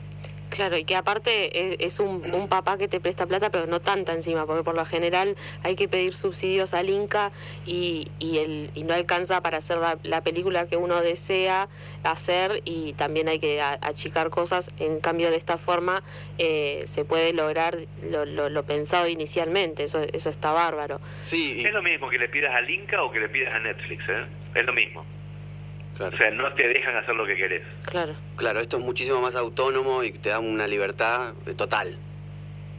[0.51, 4.13] Claro, y que aparte es, un, un, papá que te presta plata, pero no tanta
[4.13, 7.33] encima, porque por lo general hay que pedir subsidios al Inca
[7.65, 11.69] y, y, el, y no alcanza para hacer la, película que uno desea
[12.03, 14.71] hacer y también hay que achicar cosas.
[14.79, 16.03] En cambio, de esta forma
[16.39, 21.01] eh, se puede lograr lo, lo, pensado inicialmente, eso, eso está bárbaro.
[21.21, 24.05] Sí, Es lo mismo que le pidas al Inca o que le pidas a Netflix,
[24.09, 24.25] ¿eh?
[24.55, 25.05] es lo mismo.
[25.99, 27.63] O sea, no te dejan hacer lo que querés.
[27.87, 28.15] Claro.
[28.37, 31.99] Claro, esto es muchísimo más autónomo y te da una libertad total.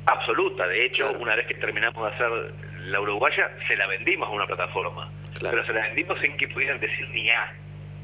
[0.06, 0.67] Absoluta.
[0.67, 2.53] De hecho, una vez que terminamos de hacer
[2.86, 5.12] la uruguaya, se la vendimos a una plataforma.
[5.39, 7.53] Pero se la vendimos sin que pudieran decir ni A.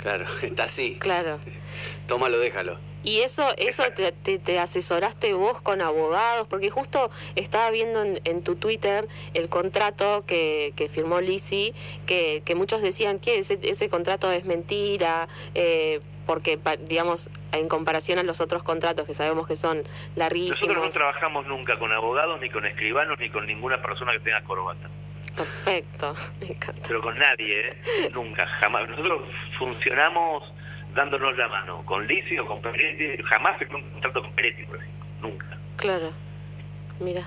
[0.04, 0.98] Claro, está así.
[1.00, 1.40] Claro.
[2.08, 2.78] Tómalo, déjalo.
[3.06, 8.56] Y eso, eso te, te, asesoraste vos con abogados, porque justo estaba viendo en, tu
[8.56, 11.74] Twitter el contrato que, que firmó Lisi,
[12.06, 18.20] que, que muchos decían que ese, ese contrato es mentira, eh, porque, digamos, en comparación
[18.20, 19.84] a los otros contratos que sabemos que son
[20.16, 20.62] larguísimos.
[20.62, 24.42] Nosotros no trabajamos nunca con abogados, ni con escribanos, ni con ninguna persona que tenga
[24.44, 24.90] corbata.
[25.36, 26.82] Perfecto, me encanta.
[26.88, 28.10] Pero con nadie, ¿eh?
[28.14, 28.90] nunca, jamás.
[28.90, 29.24] Nosotros
[29.58, 30.44] funcionamos
[30.96, 31.84] dándonos la mano.
[31.86, 35.06] Con Lisi o con Peretti, jamás firmé un contrato con Peretti, por ejemplo.
[35.22, 35.58] Nunca.
[35.78, 36.12] Claro.
[37.00, 37.24] Mira.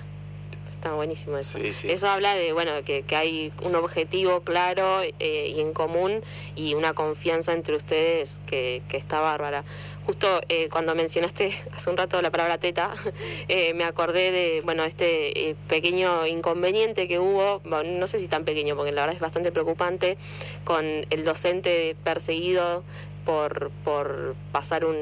[0.70, 1.58] Está buenísimo eso.
[1.58, 6.22] Eso habla de, bueno, que, que hay un objetivo claro eh, y en común
[6.54, 9.64] y una confianza entre ustedes que, que está bárbara.
[10.06, 12.92] Justo eh, cuando mencionaste hace un rato la palabra teta,
[13.48, 18.76] eh, me acordé de, bueno, este pequeño inconveniente que hubo, no sé si tan pequeño,
[18.76, 20.16] porque la verdad es bastante preocupante,
[20.64, 22.84] con el docente perseguido
[23.24, 24.96] por, por pasar un,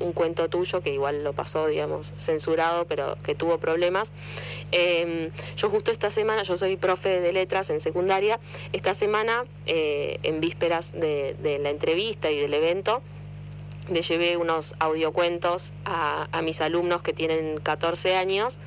[0.00, 4.12] un, cuento tuyo, que igual lo pasó, digamos, censurado, pero que tuvo problemas.
[4.72, 8.40] Em, yo justo esta semana, yo soy profe de letras en secundaria,
[8.72, 13.02] esta semana, eh, en vísperas de, de la entrevista y del evento,
[13.90, 18.60] le llevé unos audiocuentos a, a mis alumnos que tienen 14 años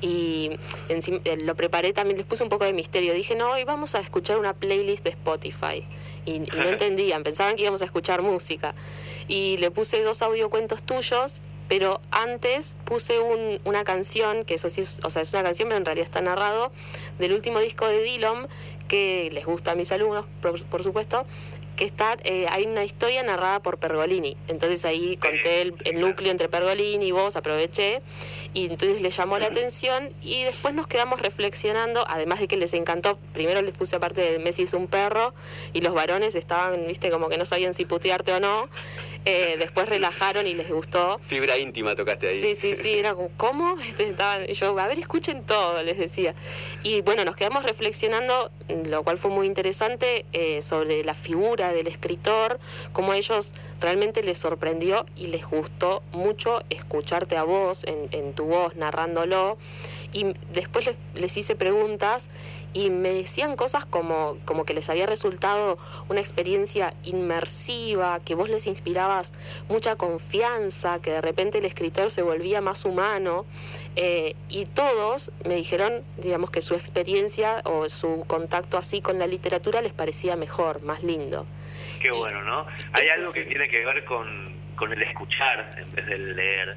[0.00, 0.50] y
[0.88, 3.12] eh, lo preparé también, les puse un poco de misterio.
[3.12, 5.84] Dije, no, hoy vamos a escuchar una playlist de Spotify
[6.24, 8.74] y, no entendían, pensaban que íbamos a escuchar música.
[9.28, 14.82] Y le puse dos audiocuentos tuyos, pero antes puse un, una canción, que eso sí,
[15.04, 16.72] o sea, es una canción, pero en realidad está narrado,
[17.18, 18.48] del último disco de Dillon,
[18.88, 21.24] que les gusta a mis alumnos, por, supuesto,
[21.80, 24.36] que está, eh, hay una historia narrada por Pergolini.
[24.48, 28.02] Entonces ahí conté el, el núcleo entre Pergolini y vos, aproveché
[28.52, 32.74] y entonces les llamó la atención y después nos quedamos reflexionando, además de que les
[32.74, 35.32] encantó, primero les puse aparte de Messi es un perro
[35.72, 38.68] y los varones estaban, viste, como que no sabían si putearte o no,
[39.24, 41.18] eh, después relajaron y les gustó.
[41.18, 42.40] Fibra íntima tocaste ahí.
[42.40, 43.74] Sí, sí, sí, era como, ¿cómo?
[43.98, 46.34] estaban, yo, a ver, escuchen todo, les decía.
[46.82, 48.50] Y bueno, nos quedamos reflexionando,
[48.86, 52.58] lo cual fue muy interesante, eh, sobre la figura del escritor,
[52.92, 58.32] cómo a ellos realmente les sorprendió y les gustó mucho escucharte a vos en, en
[58.32, 59.58] tu voz narrándolo.
[60.12, 62.30] Y después les, les hice preguntas
[62.72, 68.48] y me decían cosas como, como que les había resultado una experiencia inmersiva, que vos
[68.48, 69.32] les inspirabas
[69.68, 73.44] mucha confianza, que de repente el escritor se volvía más humano.
[73.96, 79.26] Eh, y todos me dijeron, digamos, que su experiencia o su contacto así con la
[79.26, 81.46] literatura les parecía mejor, más lindo.
[82.00, 82.66] Qué bueno, ¿no?
[82.92, 86.76] Hay algo que tiene que ver con, con el escuchar en vez del leer.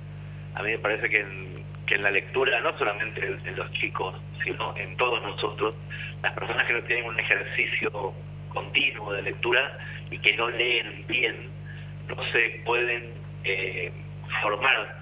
[0.55, 1.62] A mí me parece que en,
[1.93, 5.75] que en la lectura, no solamente en los chicos, sino en todos nosotros,
[6.23, 8.13] las personas que no tienen un ejercicio
[8.49, 9.77] continuo de lectura
[10.09, 11.49] y que no leen bien,
[12.07, 13.91] no se pueden eh,
[14.41, 14.97] formar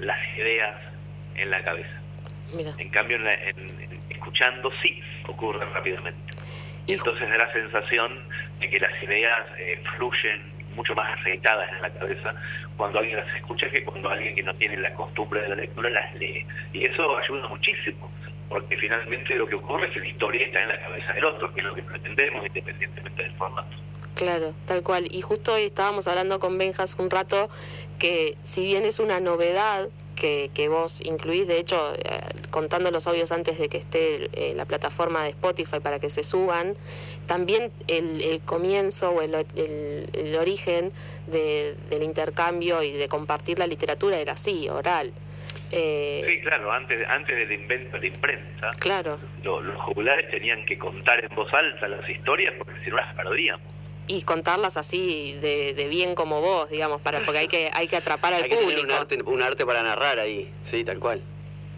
[0.00, 0.80] las ideas
[1.36, 2.00] en la cabeza.
[2.78, 6.36] En cambio, en escuchando sí ocurre rápidamente.
[6.86, 8.18] Y entonces da la sensación
[8.58, 12.34] de que las ideas eh, fluyen mucho más aceitadas en la cabeza
[12.76, 15.90] cuando alguien las escucha que cuando alguien que no tiene la costumbre de la lectura
[15.90, 16.46] las lee.
[16.72, 18.10] Y eso ayuda muchísimo,
[18.48, 21.52] porque finalmente lo que ocurre es que la historia está en la cabeza del otro,
[21.54, 23.76] que es lo que pretendemos independientemente del formato.
[24.14, 25.06] Claro, tal cual.
[25.10, 27.48] Y justo hoy estábamos hablando con Benjas un rato
[27.98, 33.06] que si bien es una novedad que, que vos incluís, de hecho, eh, contando los
[33.06, 36.76] audios antes de que esté eh, la plataforma de Spotify para que se suban,
[37.26, 40.92] también el, el comienzo o el, el, origen
[41.26, 45.12] de, del intercambio y de compartir la literatura era así, oral.
[45.70, 49.18] Eh, Sí, claro, antes, antes del invento de la imprenta, Claro.
[49.42, 53.14] lo- los jugulares tenían que contar en voz alta las historias porque si no las
[53.14, 53.62] perdíamos.
[54.08, 57.96] Y contarlas así de, de bien como vos, digamos, para porque hay que hay que
[57.96, 58.92] atrapar al Hay que tener público.
[58.92, 61.22] un arte, un arte para narrar ahí, sí, tal cual.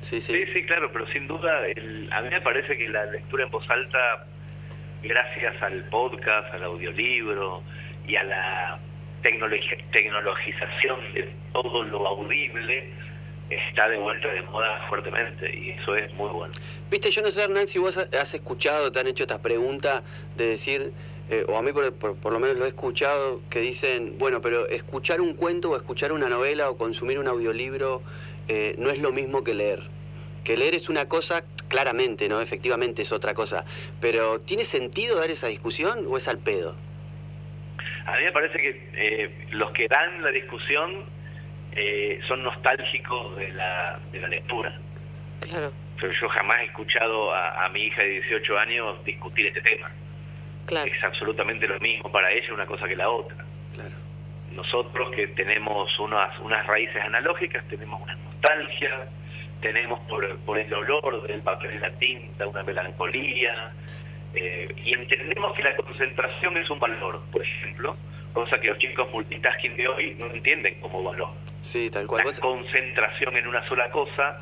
[0.01, 0.33] Sí, sí.
[0.33, 3.51] Sí, sí, claro, pero sin duda, el- a mí me parece que la lectura en
[3.51, 4.27] voz alta,
[5.05, 7.63] gracias al podcast, al audiolibro
[8.07, 8.79] y a la
[9.23, 12.89] tecnologi- tecnologización de todo lo audible,
[13.51, 16.53] está de vuelta de moda fuertemente y eso es muy bueno.
[16.91, 20.03] Viste, yo no sé, Hernán, si vos has escuchado, te han hecho esta pregunta
[20.37, 20.93] de decir,
[21.31, 24.67] eh, o a mí por, por- lo menos lo he escuchado, que dicen, bueno, pero
[24.69, 28.03] escuchar un cuento o escuchar una novela o consumir un audiolibro
[28.49, 29.81] eh, no es lo mismo que leer.
[30.43, 32.41] Que leer es una cosa, claramente, ¿no?
[32.41, 33.65] Efectivamente es otra cosa.
[34.01, 36.77] Pero ¿tiene sentido dar esa discusión o es al pedo?
[38.07, 41.05] A mí me parece que eh, los que dan la discusión
[41.73, 44.79] eh, son nostálgicos de la, de la lectura.
[45.41, 49.61] Claro, Pero yo jamás he escuchado a, a mi hija de 18 años discutir este
[49.63, 49.91] tema.
[50.67, 50.91] claro.
[50.93, 53.45] Es absolutamente lo mismo para ella una cosa que la otra.
[53.75, 53.97] Claro.
[54.53, 59.09] Nosotros que tenemos unas, unas raíces analógicas, tenemos una nostalgia,
[59.65, 63.69] tenemos por, por el olor del papel y la tinta una melancolía,
[64.35, 67.97] eh, y entendemos que la concentración es un valor, por ejemplo,
[68.35, 71.29] cosa que los chicos multitasking de hoy no entienden como valor.
[71.63, 72.19] Sí, tal cual.
[72.19, 74.39] La Vos- concentración en una sola cosa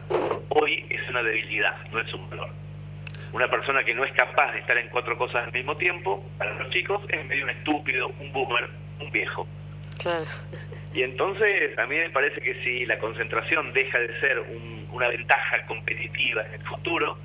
[0.48, 2.48] hoy es una debilidad, no es un valor.
[3.32, 6.52] Una persona que no es capaz de estar en cuatro cosas al mismo tiempo, para
[6.54, 8.68] los chicos es medio un estúpido, un boomer,
[9.00, 9.46] un viejo.
[9.98, 10.24] Claro.
[10.92, 15.08] Y entonces a mí me parece que si la concentración deja de ser un- una
[15.08, 17.16] ventaja competitiva en el futuro,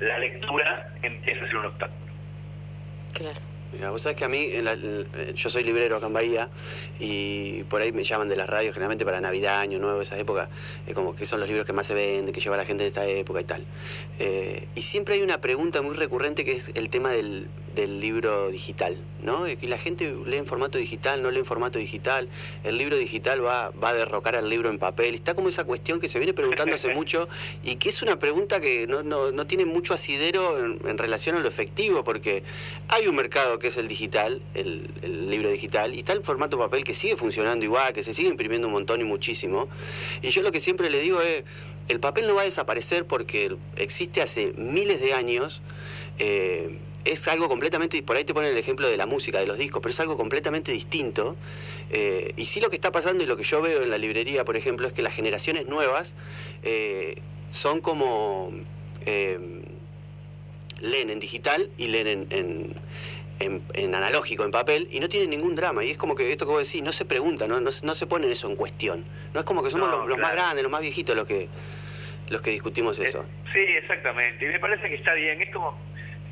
[0.00, 2.00] la lectura empieza a ser un obstáculo.
[3.14, 3.40] Claro.
[3.72, 6.50] Mira, vos sabés que a mí, en la- en- yo soy librero acá en Bahía
[7.00, 10.50] y por ahí me llaman de las radios generalmente para Navidad, Año Nuevo, esa época,
[10.86, 12.88] eh, como que son los libros que más se venden, que lleva la gente en
[12.88, 13.64] esta época y tal.
[14.18, 18.50] Eh, y siempre hay una pregunta muy recurrente que es el tema del, del libro
[18.50, 19.44] digital, ¿no?
[19.44, 22.28] Que la gente lee en formato digital, no lee en formato digital,
[22.64, 26.00] el libro digital va, va a derrocar al libro en papel, está como esa cuestión
[26.00, 27.28] que se viene preguntando hace mucho
[27.64, 31.36] y que es una pregunta que no, no, no tiene mucho asidero en, en relación
[31.36, 32.42] a lo efectivo, porque
[32.88, 36.58] hay un mercado que es el digital, el, el libro digital, y está el formato
[36.58, 39.68] papel que sigue funcionando igual, que se sigue imprimiendo un montón y muchísimo.
[40.20, 41.44] Y yo lo que siempre le digo es,
[41.88, 45.62] el papel no va a desaparecer porque existe hace miles de años.
[46.18, 49.58] eh, es algo completamente, por ahí te ponen el ejemplo de la música, de los
[49.58, 51.36] discos, pero es algo completamente distinto.
[51.90, 54.44] Eh, y sí lo que está pasando y lo que yo veo en la librería,
[54.44, 56.14] por ejemplo, es que las generaciones nuevas
[56.62, 57.16] eh,
[57.50, 58.52] son como...
[59.06, 59.38] eh,
[60.80, 62.74] leen en digital y leen en, en,
[63.38, 65.84] en- en analógico, en papel, y no tienen ningún drama.
[65.84, 67.94] Y es como que esto que vos decís, no se pregunta, no, no, se- no
[67.94, 69.04] se ponen eso en cuestión.
[69.32, 71.48] No es como que somos No, los, los más grandes, los más viejitos los que,
[72.30, 73.20] los que discutimos eso.
[73.20, 74.44] Eh, sí, exactamente.
[74.44, 75.40] Y me parece que está bien.
[75.40, 75.76] Es como,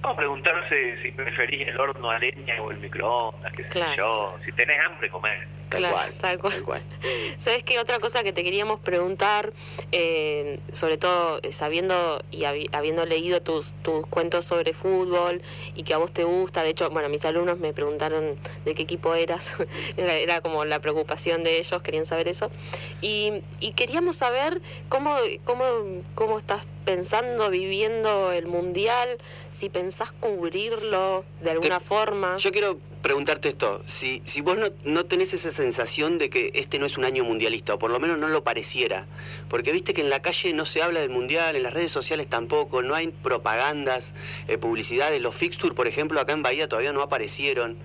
[0.03, 3.97] como preguntarse si preferís el horno a leña o el microondas, qué sé Claro.
[3.97, 4.39] yo.
[4.45, 5.47] Si tenés hambre, comés.
[5.69, 6.53] Tal Claro, cual, tal cual.
[6.55, 6.83] tal cual.
[7.37, 7.79] ¿Sabes qué?
[7.79, 9.53] Otra cosa que te queríamos preguntar,
[9.93, 15.43] eh, sobre todo eh, sabiendo y habi- habiendo leído tus, tus cuentos sobre fútbol
[15.77, 18.83] y que a vos te gusta, de hecho, bueno, mis alumnos me preguntaron de qué
[18.83, 19.57] equipo eras,
[19.97, 22.51] era, era como la preocupación de ellos, querían saber eso.
[23.01, 25.65] Y, y queríamos saber cómo, cómo,
[26.17, 32.37] cómo estás pensando, viviendo el Mundial, si pensás cubrirlo de alguna Te- forma.
[32.37, 36.79] Yo quiero preguntarte esto, si, si vos no, no tenés esa sensación de que este
[36.79, 39.07] no es un año mundialista, o por lo menos no lo pareciera,
[39.49, 42.27] porque viste que en la calle no se habla del mundial, en las redes sociales
[42.29, 44.15] tampoco, no hay propagandas,
[44.49, 47.79] eh, publicidades, los fixtures, por ejemplo, acá en Bahía todavía no aparecieron.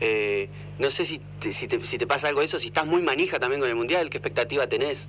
[0.00, 2.86] Eh, no sé si te, si, te, si te pasa algo de eso, si estás
[2.86, 5.08] muy manija también con el mundial, ¿qué expectativa tenés?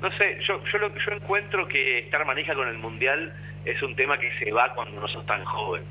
[0.00, 3.32] No sé, yo, yo, lo, yo encuentro que estar manija con el mundial
[3.64, 5.82] es un tema que se va cuando no sos tan joven.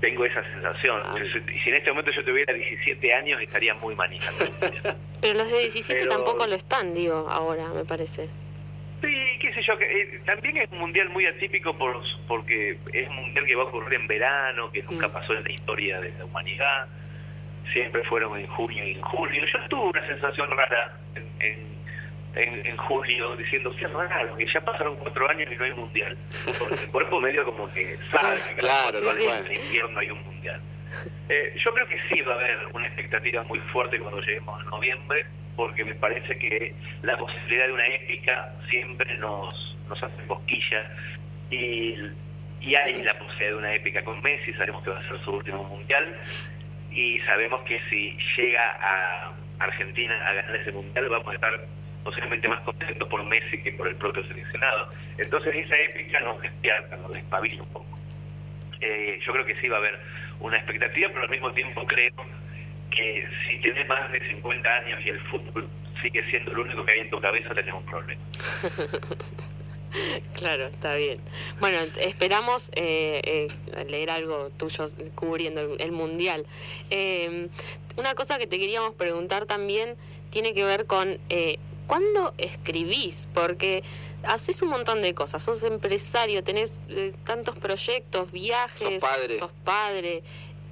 [0.00, 1.00] Tengo esa sensación.
[1.04, 1.14] Ah.
[1.14, 4.96] Si, en este momento yo tuviera 17 años, estaría muy manija con el mundial.
[5.20, 8.24] Pero los de 17 Pero- tampoco lo están, digo, ahora, me parece.
[9.04, 13.08] Sí, qué sé yo, que, eh, también es un mundial muy atípico por, porque es
[13.08, 15.12] un mundial que va a ocurrir en verano, que nunca Mm.
[15.12, 16.86] pasó en la historia de la humanidad,
[17.72, 19.44] siempre fueron en junio y en julio.
[19.52, 21.81] Yo tuve una sensación rara en, en,
[22.34, 26.16] en- en julio, diciendo, qué raro, que ya pasaron cuatro años y no hay mundial.
[26.58, 29.26] Porque el cuerpo medio como que sabe que Claro, sí, sí.
[29.26, 30.60] años en invierno hay un mundial.
[31.28, 34.64] Eh, yo creo que sí va a haber una expectativa muy fuerte cuando lleguemos a
[34.64, 35.24] noviembre,
[35.56, 40.86] porque me parece que la posibilidad de una épica siempre nos, nos hace cosquillas
[41.50, 41.94] y,
[42.60, 45.32] y hay la posibilidad de una épica con Messi, sabemos que va a ser su
[45.32, 46.14] último mundial
[46.90, 51.52] y sabemos que si llega a Argentina a ganar ese mundial vamos a estar
[52.04, 54.88] posiblemente más contentos por Messi que por el propio seleccionado.
[55.18, 57.98] Entonces esa épica nos despierta, nos despabila un poco.
[58.80, 59.98] Eh, yo creo que sí va a haber
[60.40, 62.12] una expectativa, pero al mismo tiempo creo
[62.90, 65.68] que si tenés más de 50 años y el fútbol
[66.02, 68.22] sigue siendo lo único que hay en tu cabeza, tenemos un problema.
[70.34, 71.20] Claro, está bien.
[71.60, 74.84] Bueno, esperamos eh, eh, leer algo tuyo
[75.14, 76.46] cubriendo el, mundial.
[77.98, 79.96] Una cosa que te queríamos preguntar también
[80.30, 81.18] tiene que ver con
[81.92, 83.82] cuándo escribís, porque
[84.24, 89.34] haces un montón de cosas, sos empresario, tenés eh, tantos proyectos, viajes, Sos padre.
[89.36, 90.22] sos padre.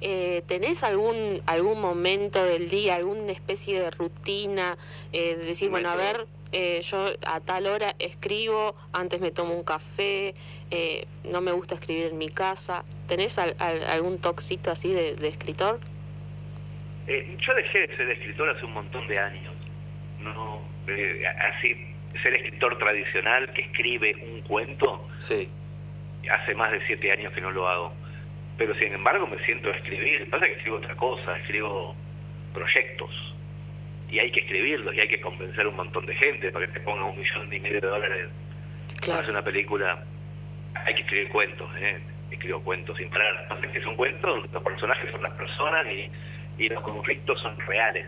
[0.03, 4.75] Eh, ¿Tenés algún algún momento del día, alguna especie de rutina?
[5.13, 9.53] Eh, de decir, bueno, a ver, eh, yo a tal hora escribo, antes me tomo
[9.55, 10.33] un café,
[10.71, 12.83] eh, no me gusta escribir en mi casa.
[13.07, 15.79] ¿Tenés al- al- algún toxito así de, de escritor?
[17.05, 19.53] Eh, yo dejé de ser escritor hace un montón de años.
[20.19, 21.75] No, eh, así,
[22.21, 25.49] ser escritor tradicional que escribe un cuento, Sí.
[26.29, 27.93] hace más de siete años que no lo hago.
[28.57, 30.29] Pero sin embargo me siento a escribir.
[30.29, 31.95] Pasa que escribo otra cosa, escribo
[32.53, 33.09] proyectos.
[34.09, 36.73] Y hay que escribirlos y hay que convencer a un montón de gente para que
[36.73, 38.27] te ponga un millón y medio de dólares
[39.05, 40.03] para hacer una película.
[40.85, 41.97] Hay que escribir cuentos, ¿eh?
[42.29, 43.47] Escribo cuentos sin parar.
[43.47, 46.09] Pasa que son cuentos, los personajes son las personas y,
[46.63, 48.05] y los conflictos son reales.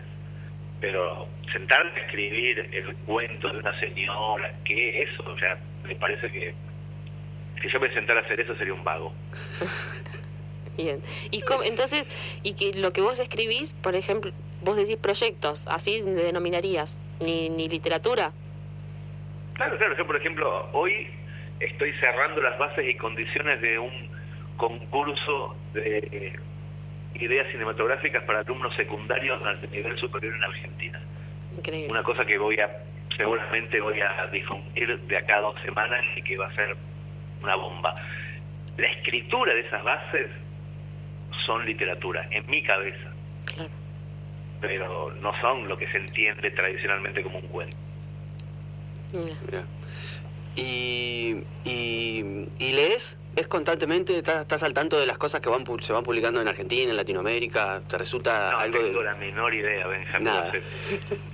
[0.80, 5.22] Pero sentarme a escribir el cuento de una señora, ¿qué es eso?
[5.26, 6.54] O sea, me parece que
[7.62, 9.12] si yo me sentara a hacer eso sería un vago.
[10.76, 11.00] Bien.
[11.30, 12.08] Y cómo- entonces,
[12.42, 17.68] y que lo que vos escribís, por ejemplo, vos decís proyectos, así denominarías, ni, ni
[17.68, 18.32] literatura.
[19.54, 19.96] Claro, claro.
[19.96, 21.06] Yo, por ejemplo, hoy
[21.60, 24.08] estoy cerrando las bases y condiciones de un
[24.56, 26.36] concurso de
[27.14, 31.00] ideas cinematográficas para alumnos secundarios al nivel superior en Argentina.
[31.56, 31.90] Increíble.
[31.90, 32.68] Una cosa que voy a,
[33.16, 36.76] seguramente voy a difundir de acá a dos semanas y que va a ser
[37.42, 37.94] una bomba.
[38.76, 40.30] La escritura de esas bases
[41.46, 43.12] son literatura, en mi cabeza,
[43.44, 43.70] Claro.
[44.60, 47.76] pero no son lo que se entiende tradicionalmente como un cuento.
[49.12, 49.36] Mira.
[49.46, 49.64] Mira.
[50.56, 53.18] ¿Y, y, y lees?
[53.36, 54.16] ¿Es constantemente?
[54.16, 56.90] ¿Estás, estás al tanto de las cosas que van, pu- se van publicando en Argentina,
[56.90, 57.82] en Latinoamérica?
[57.88, 59.04] ¿Te resulta No algo tengo de.?
[59.04, 60.24] la menor idea, Benjamín.
[60.24, 60.48] Nada.
[60.48, 60.62] Hace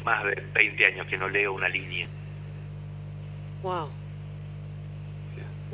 [0.04, 2.08] más de 20 años que no leo una línea.
[3.62, 3.90] Wow.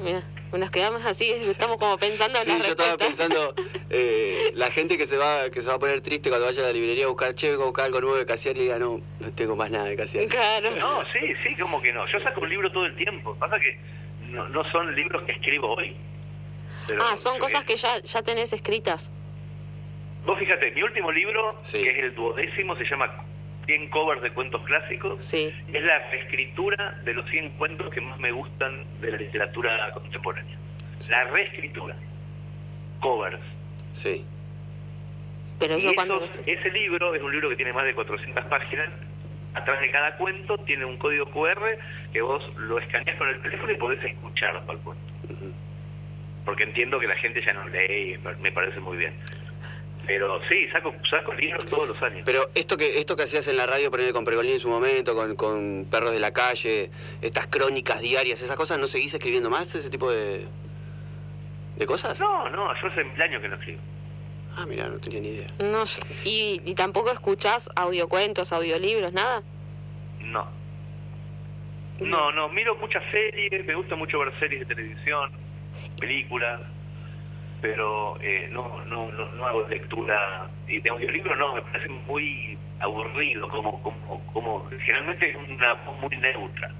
[0.02, 0.22] Mira,
[0.52, 3.54] nos quedamos así, estamos como pensando en Sí, las yo estaba pensando,
[3.90, 6.66] eh, la gente que se va que se va a poner triste cuando vaya a
[6.66, 9.32] la librería a buscar, che, a buscar algo nuevo de Casiari y diga, no, no
[9.32, 10.26] tengo más nada de Casiari.
[10.28, 10.70] Claro.
[10.72, 12.04] No, sí, sí, como que no.
[12.08, 13.34] Yo saco un libro todo el tiempo.
[13.36, 13.78] Pasa que
[14.28, 15.96] no, no son libros que escribo hoy.
[16.88, 19.10] Pero Ah, son cosas que ya, ya tenés escritas.
[20.24, 21.82] Vos fíjate, mi último libro, Sí.
[21.82, 23.24] que es el duodécimo, se llama
[23.66, 25.24] 100 covers de cuentos clásicos.
[25.24, 25.52] Sí.
[25.72, 30.56] Es la reescritura de los 100 cuentos que más me gustan de la literatura contemporánea.
[31.10, 31.96] La reescritura.
[33.00, 33.40] Covers.
[33.92, 34.24] Sí.
[35.58, 36.28] Pero eso cuando...
[36.44, 38.88] ese libro es un libro que tiene más de 400 páginas.
[39.54, 41.78] Atrás de cada cuento tiene un código QR
[42.12, 44.94] que vos lo escaneas con el teléfono y podés escuchar al cuento.
[46.46, 49.12] Porque entiendo que la gente ya no lee y me parece muy bien.
[50.06, 52.22] Pero sí, saco, saco libros todos los años.
[52.24, 55.16] Pero esto que esto que hacías en la radio, poner con Pergolini en su momento,
[55.16, 56.90] con, con Perros de la Calle,
[57.20, 60.46] estas crónicas diarias, esas cosas, ¿no seguís escribiendo más ese tipo de,
[61.76, 62.20] de cosas?
[62.20, 63.80] No, no, yo hace mil años que no escribo.
[64.56, 65.48] Ah, mira, no tenía ni idea.
[65.58, 65.82] No,
[66.24, 69.42] y, y tampoco escuchás audiocuentos, audiolibros, nada.
[70.20, 70.48] No.
[71.98, 75.32] No, no, miro muchas series, me gusta mucho ver series de televisión,
[75.98, 76.60] películas,
[77.60, 82.58] pero eh, no, no, no, no hago lectura y de audiolibro no, me parece muy
[82.80, 86.70] aburrido, como, como, como generalmente es una voz muy neutra,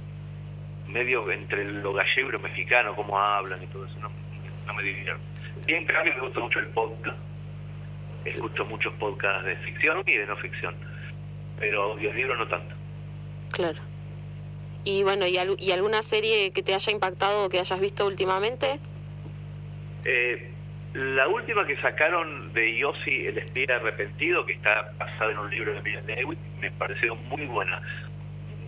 [0.89, 5.23] medio entre lo gallego y lo mexicano, cómo hablan y todo eso, no, me divierte.
[5.67, 7.19] Y en cambio me gusta mucho el podcast,
[8.25, 10.75] escucho muchos podcasts de ficción y de no ficción,
[11.59, 12.75] pero audiolibro no tanto.
[13.53, 13.81] Claro.
[14.87, 18.07] Y bueno, ¿y, al- ¿y alguna serie que te haya impactado o que hayas visto
[18.07, 18.79] últimamente?
[20.05, 20.53] Eh,
[20.95, 25.75] la última que sacaron de Yossi, el espía arrepentido, que está basada en un libro
[25.75, 27.83] de Miriam Lewis, me pareció muy buena.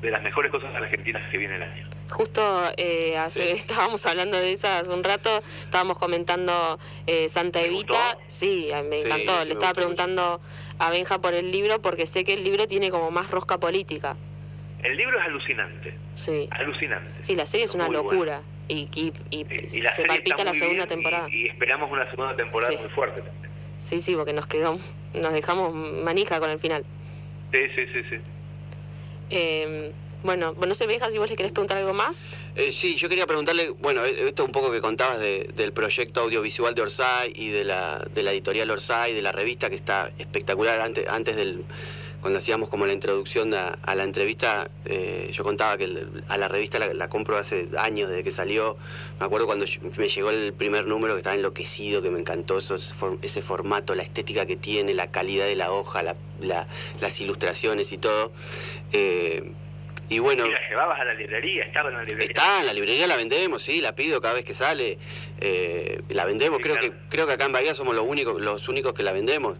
[0.02, 1.88] De las mejores cosas argentinas que viene el año.
[2.10, 3.50] Justo eh, hace, Sí.
[3.58, 8.14] estábamos hablando de esa hace un rato, estábamos comentando eh, Santa ¿Te Evita.
[8.14, 8.20] gustó?
[8.26, 9.34] Sí, me encantó.
[9.38, 10.40] sí, Le me estaba preguntando
[10.80, 14.16] a Benja por el libro porque sé que el libro tiene como más rosca política.
[14.82, 16.48] El libro es alucinante, Sí.
[16.50, 17.10] alucinante.
[17.22, 18.42] Sí, la serie es una locura.
[18.68, 19.62] Y, y, y buena.
[19.62, 21.28] Y- y se la palpita la segunda bien temporada.
[21.30, 22.78] Y, y esperamos una segunda temporada Sí.
[22.80, 23.50] muy fuerte también.
[23.78, 24.78] Sí, sí, porque nos quedó,
[25.14, 26.84] nos dejamos manija con el final.
[27.52, 28.16] Sí, sí, sí, sí.
[29.30, 29.92] Eh,
[30.24, 32.26] Bueno, no sé, Benja, si vos le querés preguntar algo más.
[32.56, 36.74] Eh, sí, yo quería preguntarle, bueno, eh, esto un poco que contabas del proyecto audiovisual
[36.74, 40.80] de Orsay y de la, de la editorial Orsay, de la revista que está espectacular
[40.80, 41.62] antes, antes del
[42.20, 45.88] cuando hacíamos como la introducción a, la entrevista, eh, yo contaba que
[46.28, 48.76] a la revista la, compro hace años desde que salió.
[49.20, 49.66] Me acuerdo cuando
[49.96, 52.76] me llegó el primer número que estaba enloquecido, que me encantó eso,
[53.22, 56.02] ese formato, la estética que tiene, la calidad de la hoja,
[56.42, 58.32] las ilustraciones y todo.
[58.92, 59.52] Eh,
[60.08, 60.46] y bueno.
[60.46, 61.64] ¿Y la llevabas a la librería?
[61.64, 62.28] ¿Estaba en la librería?
[62.28, 64.98] Está, en la librería la vendemos, sí, la pido cada vez que sale.
[65.40, 68.94] Eh, la vendemos, creo que creo que acá en Bahía somos los únicos, los únicos
[68.94, 69.58] que la vendemos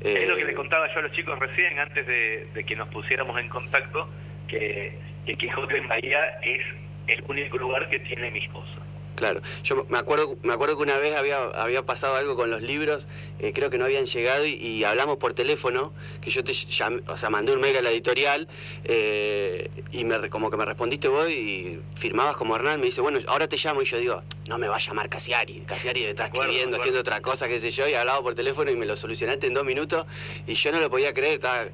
[0.00, 2.88] es lo que le eh, contaba yo a los chicos recién, antes de, que nos
[2.88, 4.08] pusiéramos en contacto,
[4.48, 6.62] que, que Quijote en Bahía es
[7.06, 8.79] el único lugar que tiene mis cosas.
[9.20, 12.62] Claro, yo me acuerdo, me acuerdo que una vez había, había pasado algo con los
[12.62, 13.06] libros,
[13.38, 15.92] eh, creo que no habían llegado y, hablamos por teléfono,
[16.22, 18.48] que yo te llamé, o sea, mandé un mail a la editorial
[18.84, 23.18] eh, y me, como que me respondiste vos y firmabas como Hernán, me dice, bueno,
[23.28, 26.78] ahora te llamo y yo digo, no me va a llamar Casiari, Casiari está escribiendo,
[26.78, 29.52] haciendo otra cosa, qué sé yo, y hablaba por teléfono y me lo solucionaste en
[29.52, 30.06] dos minutos
[30.46, 31.66] y yo no lo podía creer, estaba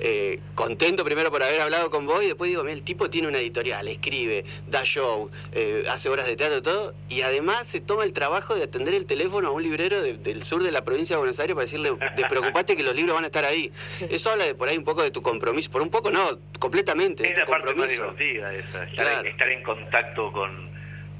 [0.00, 3.38] eh, contento primero por haber hablado con vos y después digo, el tipo tiene una
[3.38, 8.12] editorial, escribe, da show, eh, hace horas de teatro, todo, y además se toma el
[8.12, 11.38] trabajo de atender el teléfono a un librero del sur de la provincia de Buenos
[11.40, 13.72] Aires para decirle, despreocupate que los libros van a estar ahí.
[14.10, 17.30] Eso habla de por ahí un poco de tu compromiso, por un poco no, completamente.
[17.30, 20.74] Es la parte más divertida esa, estar, en contacto con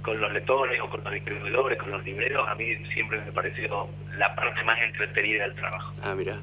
[0.05, 3.89] con los lectores o con los distribuidores, con los libreros, a mí siempre me pareció
[4.19, 5.95] la parte más entretenida del trabajo.
[6.03, 6.39] Ah, mira.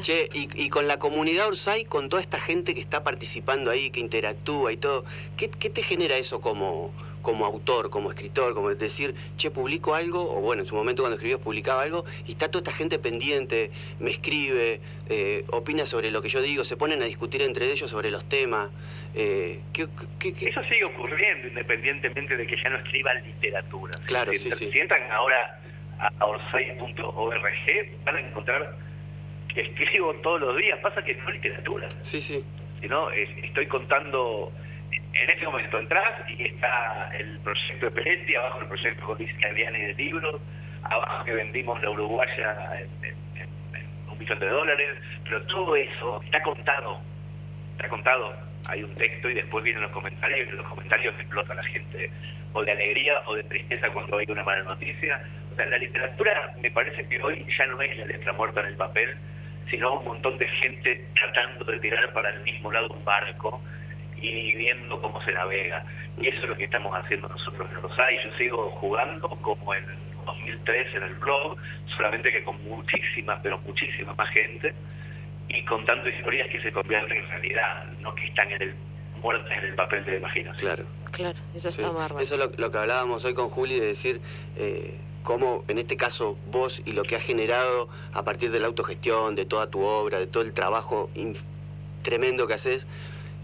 [0.00, 4.00] Che, y, con la comunidad Orsay, con toda esta gente que está participando ahí, que
[4.00, 5.04] interactúa y todo,
[5.36, 8.54] ¿qué, te genera eso como, como autor, como escritor?
[8.54, 12.32] Como decir, che, publico algo, o bueno, en su momento cuando escribías publicaba algo, y
[12.32, 13.70] está toda esta gente pendiente,
[14.00, 17.90] me escribe, eh, opina sobre lo que yo digo, se ponen a discutir entre ellos
[17.90, 18.70] sobre los temas.
[19.14, 23.92] Eh, Eso sigue ocurriendo independientemente de que ya no escriban literatura.
[24.06, 24.78] Claro, si sí, sí.
[24.78, 25.60] entran ahora
[25.98, 28.87] a orsay.org, van a encontrar
[29.62, 31.88] escribo todos los días, pasa que no literatura.
[32.00, 32.44] Sí, sí.
[32.80, 34.52] Sino estoy contando,
[34.90, 39.32] en este momento entras y está el proyecto de Peretti, abajo el proyecto con Luis
[39.40, 40.40] Cagliani de libros,
[40.82, 43.48] abajo que vendimos la uruguaya en,
[44.10, 47.00] un millón de dólares, pero todo eso está contado,
[47.76, 48.34] está contado.
[48.70, 52.10] Hay un texto y después vienen los comentarios y en los comentarios explota la gente
[52.52, 55.22] o de alegría o de tristeza cuando hay una mala noticia.
[55.52, 58.66] O sea, la literatura me parece que hoy ya no es la letra muerta en
[58.66, 59.16] el papel,
[59.70, 63.60] sino un montón de gente tratando de tirar para el mismo lado un barco
[64.16, 65.84] y viendo cómo se navega.
[66.20, 68.16] Y eso es lo que estamos haciendo nosotros en Rosay.
[68.24, 69.84] Yo sigo jugando como en
[70.24, 71.56] 2003 en el blog,
[71.96, 74.74] solamente que con muchísima, pero muchísima más gente
[75.48, 78.74] y contando historias que se convierten en realidad, no que están en el
[79.22, 80.56] muertas en el papel de imaginación.
[80.58, 80.84] Claro.
[81.10, 82.20] Claro, eso está bárbaro.
[82.20, 84.20] Eso es lo, que hablábamos hoy con Juli de decir...
[84.56, 84.94] Eh,
[85.28, 89.36] cómo en este caso vos y lo que has generado a partir de la autogestión,
[89.36, 91.10] de toda tu obra, de todo el trabajo
[92.00, 92.88] tremendo que haces,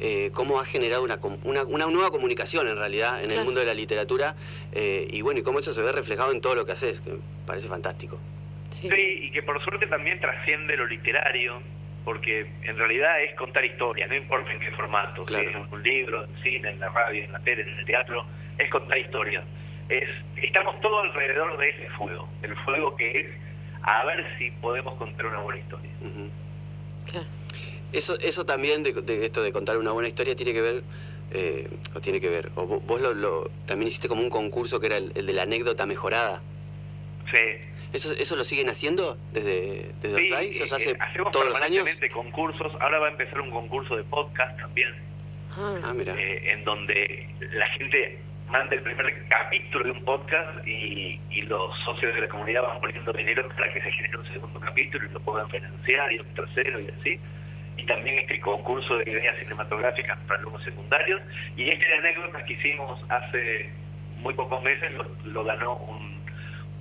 [0.00, 3.74] eh, cómo has generado una, una, nueva comunicación en realidad en el mundo de la
[3.74, 4.34] literatura
[4.72, 7.18] eh, y bueno, y cómo eso se ve reflejado en todo lo que haces, que
[7.46, 8.18] parece fantástico.
[8.70, 8.88] Sí.
[8.88, 11.60] y que por suerte también trasciende lo literario,
[12.02, 15.82] porque en realidad es contar historias, no importa en qué formato, si es en un
[15.82, 18.24] libro, en cine, en la radio, en la tele, en el teatro,
[18.56, 19.44] es contar historias
[19.88, 20.08] es
[20.42, 23.26] estamos todos alrededor de ese fuego, el fuego que es
[23.82, 25.90] a ver si podemos contar una buena historia.
[27.92, 30.82] Eso, eso también de, esto de contar una buena historia tiene que ver,
[31.32, 34.96] eh, o tiene que ver, o vos lo, también hiciste como un concurso que era
[34.96, 36.42] el, de la anécdota mejorada.
[37.30, 37.68] Sí.
[37.92, 40.48] ¿Eso, ¿Eso lo siguen haciendo desde, desde sí, Orsay?
[40.48, 40.98] ¿Eso se hace eh,
[41.30, 41.86] todos los años?
[42.12, 42.72] concursos.
[42.80, 44.92] Ahora va a empezar un concurso de podcast también.
[45.56, 46.16] Ah, mira.
[46.18, 48.18] Eh, en donde la gente
[48.54, 53.12] manda el primer capítulo de un podcast y, los socios de la comunidad van poniendo
[53.12, 56.80] dinero para que se genere un segundo capítulo y lo puedan financiar y un tercero
[56.80, 57.20] y así.
[57.76, 61.20] Y también este concurso de ideas cinematográficas para alumnos secundarios.
[61.56, 63.70] Y este de anécdotas que hicimos hace
[64.18, 64.90] muy pocos meses
[65.24, 66.24] lo, ganó un,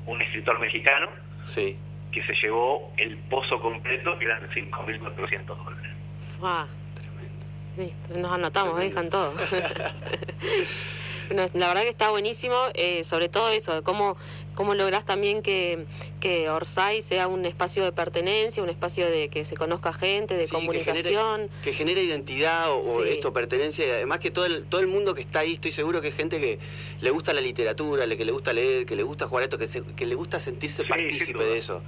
[0.05, 1.09] un escritor mexicano
[1.43, 1.76] sí.
[2.11, 5.91] que se llevó el pozo completo, que eran 5.400 dólares.
[6.39, 6.67] ¡Wow!
[6.93, 7.45] Tremendo.
[7.78, 9.34] Listo, nos anotamos, dejan todo.
[11.30, 14.17] la verdad que está buenísimo, eh, sobre todo eso, cómo,
[14.55, 15.86] cómo lográs también que,
[16.19, 20.47] que Orsay sea un espacio de pertenencia, un espacio de que se conozca gente, de
[20.47, 21.49] comunicación.
[21.63, 25.21] Que genere, identidad o, esto, pertenencia, y además que todo el, todo el mundo que
[25.21, 26.59] está ahí, estoy seguro que es gente que
[27.01, 30.05] le gusta la literatura, que le gusta leer, que le gusta jugar esto, que, que
[30.05, 31.82] le gusta sentirse partícipe de eso.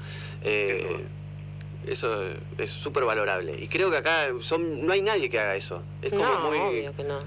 [0.43, 1.05] Eh,
[1.87, 2.19] Eso
[2.57, 3.55] es súper valorable.
[3.59, 5.83] Y creo que acá son, no hay nadie que haga eso.
[6.01, 6.57] Es como no, muy.
[6.57, 7.19] obvio que no.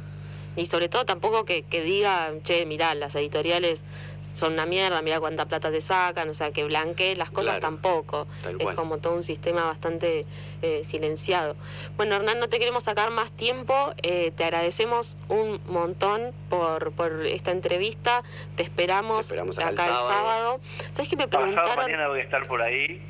[0.59, 3.85] Y sobre todo tampoco que, que diga, che, mirá, las editoriales
[4.21, 7.61] son una mierda, mirá cuánta plata te sacan, o sea, que blanquee las cosas Claro,
[7.61, 8.27] tampoco.
[8.59, 10.27] Es como todo un sistema bastante
[10.63, 11.55] eh, silenciado.
[11.97, 17.25] Bueno, Hernán, no te queremos sacar más tiempo, eh, te agradecemos un montón por, por
[17.27, 18.23] esta entrevista,
[18.57, 20.09] te esperamos, Te esperamos acá, acá el sábado.
[20.09, 20.61] sábado.
[20.91, 21.85] ¿Sabes qué me Pasado preguntaron?
[21.85, 23.01] mañana voy a estar por ahí.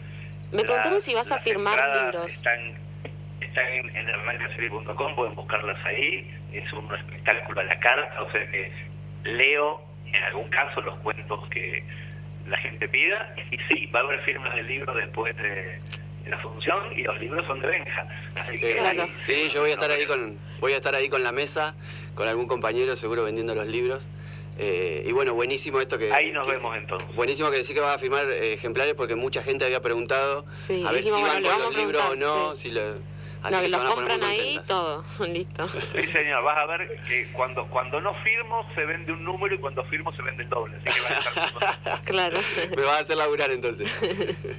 [0.52, 2.32] Me preguntaron si vas a firmar libros.
[2.34, 2.60] Están,
[3.40, 6.34] están en, en hernancaseri.com, pueden buscarlas ahí.
[6.52, 8.72] Es un espectáculo a la carta, o sea que
[9.24, 11.84] leo en algún caso los cuentos que
[12.48, 13.34] la gente pida.
[13.50, 15.42] Y sí, va a haber firmas del libro después de,
[16.24, 18.08] de la función y los libros son de Benja.
[18.36, 19.02] Así Sí, que Claro.
[19.02, 21.76] ahí- Sí, yo voy a estar ahí con voy a estar ahí con la mesa,
[22.14, 24.08] con algún compañero seguro vendiendo los libros.
[24.60, 26.12] Eh, y bueno, buenísimo esto que...
[26.12, 27.14] Ahí nos que- vemos entonces.
[27.14, 30.82] Buenísimo que decís que vas a firmar eh, ejemplares porque mucha gente había preguntado Sí,
[30.84, 32.62] a ver dijimos, si bueno, van le con los libros o no, sí.
[32.62, 32.94] si lo,
[33.48, 35.68] así No, que los compran ahí, todo, listo.
[35.68, 39.58] Sí, señor, vas a ver que cuando cuando no firmo se vende un número y
[39.58, 40.76] cuando firmo se vende el doble.
[40.76, 41.78] Así que van a estar.
[42.04, 42.38] Claro.
[42.76, 43.88] Me vas a hacer laburar entonces.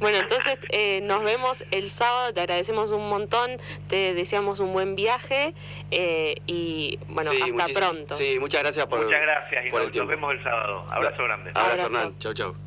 [0.00, 3.56] Bueno, entonces eh, nos vemos el sábado, te agradecemos un montón,
[3.88, 5.54] te deseamos un buen viaje
[5.90, 8.14] eh, y bueno, Sí, hasta pronto.
[8.14, 10.10] Sí, muchas gracias por Muchas gracias y por nos, el tiempo.
[10.12, 10.86] nos vemos el sábado.
[10.90, 11.50] Abrazo grande.
[11.54, 11.86] Abrazo, Abrazo.
[11.86, 12.18] Hernán.
[12.18, 12.65] Chau, chau.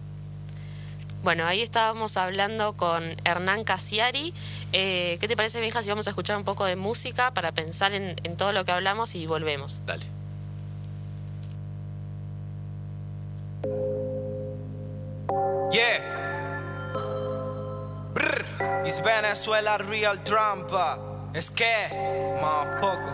[1.24, 4.34] Bueno, ahí estábamos hablando con Hernán Casiari.
[4.72, 7.94] Eh, ¿Qué te parece, Benja, si vamos a escuchar un poco de música para pensar
[7.94, 9.82] en, en todo lo que hablamos y volvemos?
[9.86, 10.06] Dale.
[15.72, 16.02] Yeah.
[18.14, 18.46] Brr.
[18.86, 20.98] It's Venezuela real trampa.
[21.34, 23.10] Es que, más poco.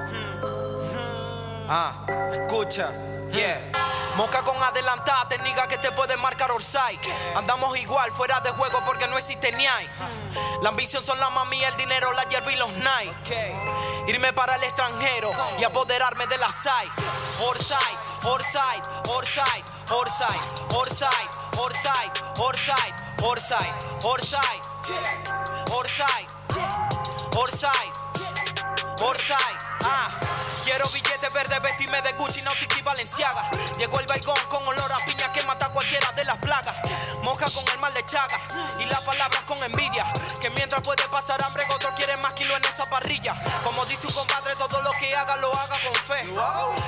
[1.68, 2.92] Ah, escucha.
[3.36, 3.60] Yeah.
[4.16, 6.98] Moca con adelantada, técnica que te puede marcar Orsay.
[7.36, 9.90] Andamos igual, fuera de juego porque no existe ni hay.
[10.62, 13.12] La ambición son la mami, el dinero, la hierba y los night.
[14.08, 16.90] Irme para el extranjero y apoderarme de la SAI.
[17.42, 17.78] Orsay,
[18.24, 20.40] Orsay, Orsay, Orsay,
[21.58, 23.74] Orsay, Orsay, Orsay,
[24.06, 25.18] Orsay, Orsay,
[25.74, 26.28] Orsay,
[27.36, 27.92] Orsay,
[29.02, 30.55] Orsay, ah.
[30.66, 33.52] Quiero billetes verdes, vestirme de Gucci, Nautica y Valenciaga.
[33.78, 36.76] Llegó el baigón con olor a piña que mata a cualquiera de las plagas.
[37.22, 38.40] Moja con el mal de chaga
[38.80, 40.12] y las palabras con envidia.
[40.42, 43.36] Que mientras puede pasar hambre, otro quiere más kilo en esa parrilla.
[43.64, 46.28] Como dice un compadre, todo lo que haga lo haga con fe.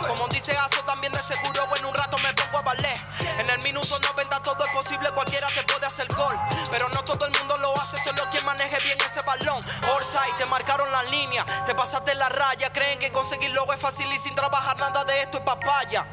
[0.07, 2.97] Como dice Aso, también de seguro en un rato me pongo a valer.
[3.37, 6.35] En el minuto 90 todo es posible, cualquiera te puede hacer gol.
[6.71, 7.46] Pero no todo el mundo
[7.81, 9.59] solo quien maneje bien ese balón.
[9.95, 12.71] Orsay, te marcaron la línea, te pasaste la raya.
[12.71, 16.07] Creen que conseguirlo es fácil y sin trabajar nada de esto es papaya.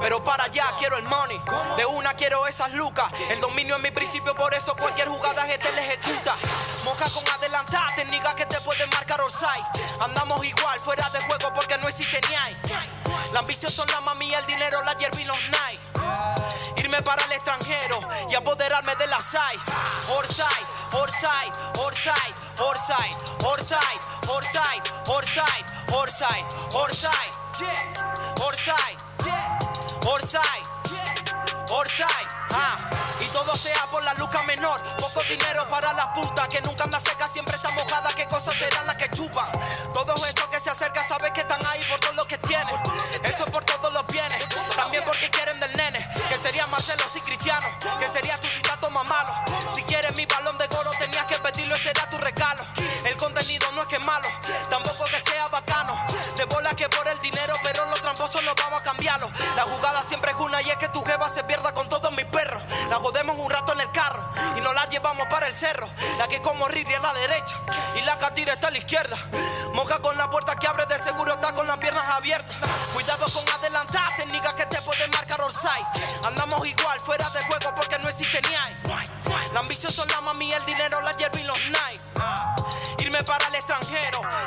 [0.00, 1.40] Pero para allá quiero el money,
[1.76, 3.10] de una quiero esas lucas.
[3.30, 6.36] El dominio es mi principio, por eso cualquier jugada este le ejecuta.
[6.84, 9.62] Moja con adelantada, técnica que te puede marcar Orsay.
[10.00, 12.56] Andamos igual, fuera de juego porque no existe ni hay.
[13.32, 15.80] La ambición son la mami, el dinero, la hierba y los night.
[16.76, 19.58] Irme para el extranjero y apoderarme de la SAI.
[20.16, 20.46] Orsay,
[20.92, 21.52] Orsay, Orsay,
[21.84, 23.10] Orsay, Orsay,
[23.44, 24.80] Orsay, Orsay,
[25.92, 27.30] Orsay, Orsay,
[28.40, 28.96] Orsay,
[30.06, 30.62] Orsay,
[31.68, 32.78] Orsay, ah.
[33.20, 36.98] Y todo sea por la luca menor, poco dinero para la puta que nunca anda
[36.98, 39.52] seca, siempre está mojada, qué cosas serán las que chupan.
[39.92, 42.80] Todos esos que se acercan saben que están ahí por todo lo que tienen.
[43.24, 44.42] Eso por todos los bienes,
[44.74, 47.68] también porque quieren del nene, que sería Marcelo y Cristiano,
[48.00, 49.34] que sería tu citato más malo.
[49.74, 49.82] Si
[51.90, 52.64] era tu regalo.
[53.04, 54.28] El contenido no es que es malo,
[54.70, 55.94] tampoco que sea bacano.
[56.36, 59.30] De bola que por el dinero, pero los tramposos no vamos a cambiarlo.
[59.56, 62.26] La jugada siempre es una y es que tu jeva se pierda con todos mis
[62.26, 62.62] perros.
[62.88, 65.88] La jodemos un rato en el carro y nos la llevamos para el cerro.
[66.18, 67.56] La que como Riri a la derecha
[67.96, 69.16] y la catira está a la izquierda.
[69.74, 72.56] Moja con la puerta que abre, de seguro está con las piernas abiertas.
[72.92, 75.82] Cuidado con adelantar, técnica que te puede marcar Orsay.
[76.24, 78.76] Andamos igual, fuera de juego porque no existe ni hay.
[79.52, 81.00] La ambición son la mami, el dinero,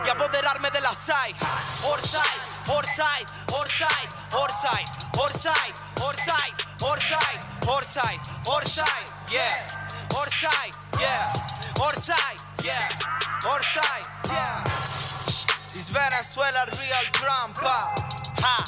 [0.05, 1.35] y apoderarme de la SAI.
[1.83, 2.21] Orsay,
[2.69, 4.83] Orsay, Orsay, Orsay,
[5.17, 9.67] Orsay, Orsay, Orsay, Orsay, Orsay, yeah.
[10.15, 11.33] Orsay, yeah.
[11.79, 12.89] Orsay, yeah.
[13.45, 14.63] Orsay, yeah.
[15.75, 17.93] It's Venezuela real trampa.
[18.41, 18.65] Ha.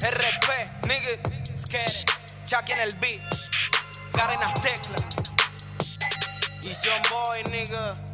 [0.00, 0.48] RP,
[0.86, 1.18] nigga.
[1.54, 2.04] Skere.
[2.46, 3.22] Chuck en el beat.
[4.12, 5.04] Karen las teclas.
[6.62, 8.13] Y John Boy, nigga.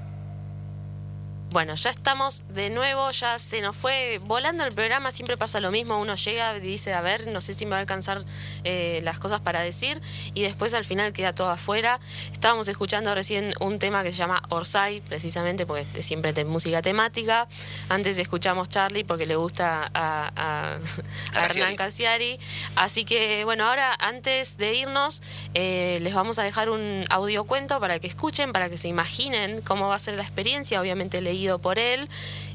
[1.50, 5.72] Bueno, ya estamos de nuevo, ya se nos fue volando el programa, siempre pasa lo
[5.72, 8.24] mismo, uno llega y dice, a ver, no sé si me va a alcanzar
[8.62, 10.00] eh, las cosas para decir,
[10.32, 11.98] y después al final queda todo afuera.
[12.30, 17.48] Estábamos escuchando recién un tema que se llama Orsay, precisamente porque siempre de música temática.
[17.88, 22.38] Antes escuchamos Charlie porque le gusta a, a, Hernán Casiari.
[22.76, 25.20] Así que, bueno, ahora antes de irnos,
[25.54, 29.62] eh, les vamos a dejar un audio cuento para que escuchen, para que se imaginen
[29.62, 32.08] cómo va a ser la experiencia, obviamente leí por él,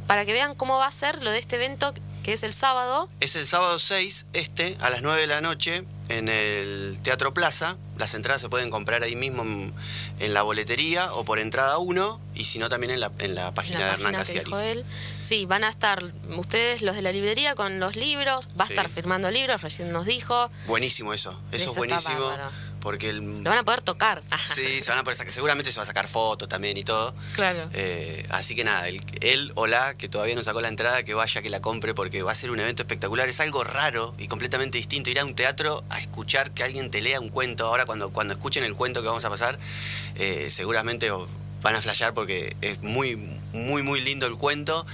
[0.08, 3.08] para que vean cómo va a ser lo de este evento que es el sábado.
[3.20, 7.78] Es el sábado 6, este, a las 9 de la noche, en el Teatro Plaza.
[8.00, 12.46] Las entradas se pueden comprar ahí mismo en, la boletería o por entrada 1, y
[12.46, 14.52] si no también en la, en la página de Hernán Casiari.
[15.20, 16.04] Sí, van a estar
[16.36, 20.08] ustedes, los de la librería, con los libros, va a estar firmando libros, recién nos
[20.08, 20.50] dijo.
[20.66, 22.32] Buenísimo eso, eso, es buenísimo
[22.86, 24.22] porque el, lo van a poder tocar.
[24.38, 27.16] Sí, se van a poder sacar, seguramente se va a sacar fotos también y todo.
[27.34, 27.68] Claro.
[27.74, 31.42] Eh, así que nada, él o la que todavía no sacó la entrada, que vaya,
[31.42, 33.28] que la compre, porque va a ser un evento espectacular.
[33.28, 37.02] Es algo raro y completamente distinto ir a un teatro a escuchar que alguien te
[37.02, 37.66] lea un cuento.
[37.66, 39.58] Ahora cuando, cuando escuchen el cuento que vamos a pasar,
[40.14, 43.16] eh, seguramente van a flashear porque es muy,
[43.52, 44.86] muy, muy lindo el cuento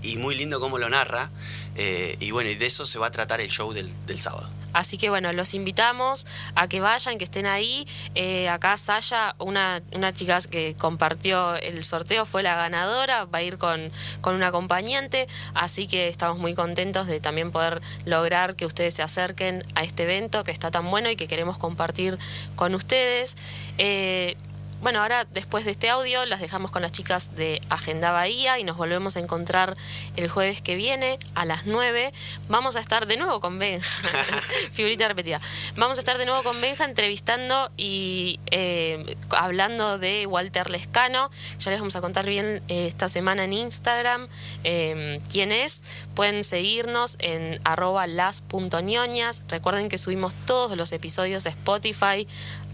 [0.00, 1.28] y muy lindo cómo lo narra.
[1.76, 4.48] Eh, y bueno, y de eso se va a tratar el show del, del sábado.
[4.72, 7.86] Así que bueno, los invitamos a que vayan, que estén ahí.
[8.14, 13.42] Eh, acá Saya, una, una chica que compartió el sorteo, fue la ganadora, va a
[13.42, 13.90] ir con,
[14.20, 19.02] con un acompañante, así que estamos muy contentos de también poder lograr que ustedes se
[19.02, 22.18] acerquen a este evento que está tan bueno y que queremos compartir
[22.56, 23.36] con ustedes.
[23.78, 24.36] Eh,
[24.80, 28.64] bueno, ahora después de este audio las dejamos con las chicas de Agenda Bahía y
[28.64, 29.76] nos volvemos a encontrar
[30.16, 32.12] el jueves que viene a las 9.
[32.48, 33.88] Vamos a estar de nuevo con Benja,
[34.72, 35.40] figurita repetida.
[35.76, 41.30] Vamos a estar de nuevo con Benja entrevistando y eh, hablando de Walter Lescano.
[41.58, 44.28] Ya les vamos a contar bien eh, esta semana en Instagram
[44.64, 45.82] eh, quién es.
[46.14, 49.44] Pueden seguirnos en arroba las.ñoñas.
[49.48, 52.26] Recuerden que subimos todos los episodios a Spotify,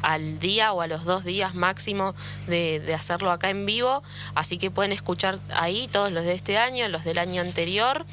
[0.05, 2.15] al día o a los dos días máximo
[2.47, 4.03] de, de, hacerlo acá en vivo,
[4.35, 8.05] así que pueden escuchar ahí todos los de este año, los del año anterior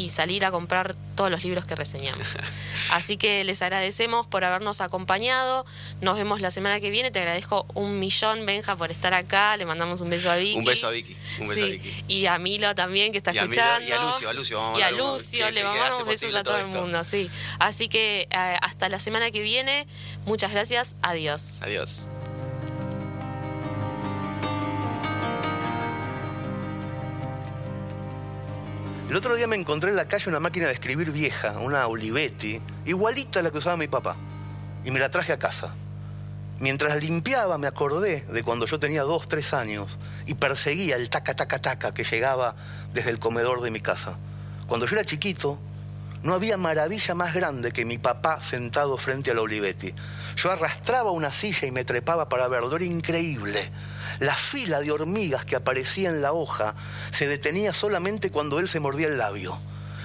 [0.00, 2.26] y salir a comprar todos los libros que reseñamos.
[2.90, 5.66] Así que les agradecemos por habernos acompañado.
[6.00, 7.10] Nos vemos la semana que viene.
[7.10, 9.58] Te agradezco un millón, Benja, por estar acá.
[9.58, 10.56] Le mandamos un beso a Vicky.
[10.58, 11.14] Un beso a Vicky.
[11.38, 12.04] Un beso a Vicky.
[12.08, 13.86] Y a Milo también, que está escuchando.
[13.86, 14.58] y a Lucio, a Lucio.
[14.58, 17.04] Vamos y a Lucio, le mandamos besos a todo, el mundo.
[17.04, 17.30] Sí.
[17.58, 19.86] Así que eh, hasta la semana que viene.
[20.24, 20.96] Muchas gracias.
[21.02, 21.60] Adiós.
[21.62, 22.10] Adiós.
[29.10, 32.62] El otro día me encontré en la calle una máquina de escribir vieja, una Olivetti,
[32.86, 34.16] igualita a la que usaba mi papá,
[34.84, 35.74] y me la traje a casa.
[36.60, 41.34] Mientras limpiaba me acordé de cuando yo tenía dos, tres años y perseguía el taca,
[41.34, 42.54] taca, taca que llegaba
[42.92, 44.16] desde el comedor de mi casa.
[44.68, 45.58] Cuando yo era chiquito,
[46.22, 49.94] no había maravilla más grande que mi papá sentado frente a la Olivetti.
[50.36, 53.70] Yo arrastraba una silla y me trepaba para verlo, era increíble.
[54.18, 56.74] La fila de hormigas que aparecía en la hoja
[57.10, 59.58] se detenía solamente cuando él se mordía el labio.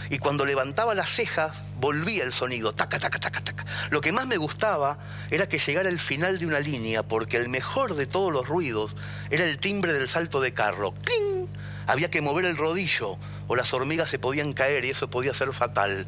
[0.10, 3.66] Y cuando levantaba las cejas, volvía el sonido, taca, taca, taca, taca.
[3.90, 5.00] Lo que más me gustaba
[5.32, 8.96] era que llegara el final de una línea, porque el mejor de todos los ruidos
[9.32, 10.94] era el timbre del salto de carro.
[11.04, 11.48] ¡Cling!
[11.88, 15.54] Había que mover el rodillo, o las hormigas se podían caer y eso podía ser
[15.54, 16.08] fatal.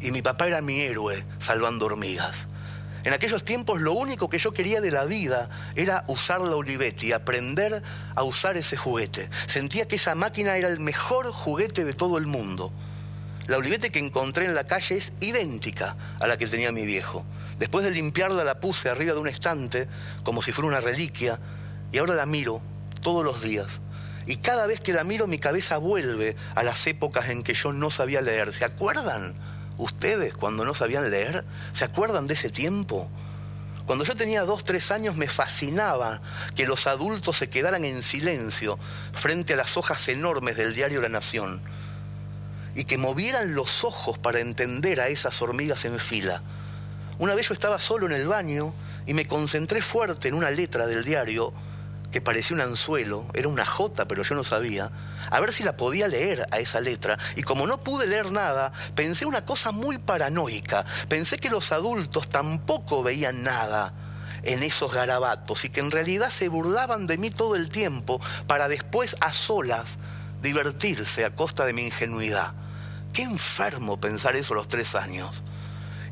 [0.00, 2.46] Y mi papá era mi héroe, salvando hormigas.
[3.04, 7.12] En aquellos tiempos lo único que yo quería de la vida era usar la Olivetti,
[7.12, 7.82] aprender
[8.14, 9.28] a usar ese juguete.
[9.46, 12.72] Sentía que esa máquina era el mejor juguete de todo el mundo.
[13.48, 17.24] La Olivetti que encontré en la calle es idéntica a la que tenía mi viejo.
[17.58, 19.88] Después de limpiarla la puse arriba de un estante
[20.22, 21.40] como si fuera una reliquia
[21.90, 22.62] y ahora la miro
[23.02, 23.66] todos los días.
[24.26, 27.72] Y cada vez que la miro mi cabeza vuelve a las épocas en que yo
[27.72, 28.52] no sabía leer.
[28.52, 29.34] ¿Se acuerdan?
[29.78, 31.44] ¿Ustedes cuando no sabían leer?
[31.72, 33.10] ¿Se acuerdan de ese tiempo?
[33.86, 36.22] Cuando yo tenía dos, tres años me fascinaba
[36.54, 38.78] que los adultos se quedaran en silencio
[39.12, 41.62] frente a las hojas enormes del diario La Nación
[42.74, 46.42] y que movieran los ojos para entender a esas hormigas en fila.
[47.18, 48.72] Una vez yo estaba solo en el baño
[49.06, 51.52] y me concentré fuerte en una letra del diario
[52.12, 54.92] que parecía un anzuelo, era una J, pero yo no sabía,
[55.30, 57.18] a ver si la podía leer a esa letra.
[57.36, 60.84] Y como no pude leer nada, pensé una cosa muy paranoica.
[61.08, 63.94] Pensé que los adultos tampoco veían nada
[64.42, 68.68] en esos garabatos y que en realidad se burlaban de mí todo el tiempo para
[68.68, 69.98] después a solas
[70.42, 72.52] divertirse a costa de mi ingenuidad.
[73.12, 75.42] Qué enfermo pensar eso a los tres años.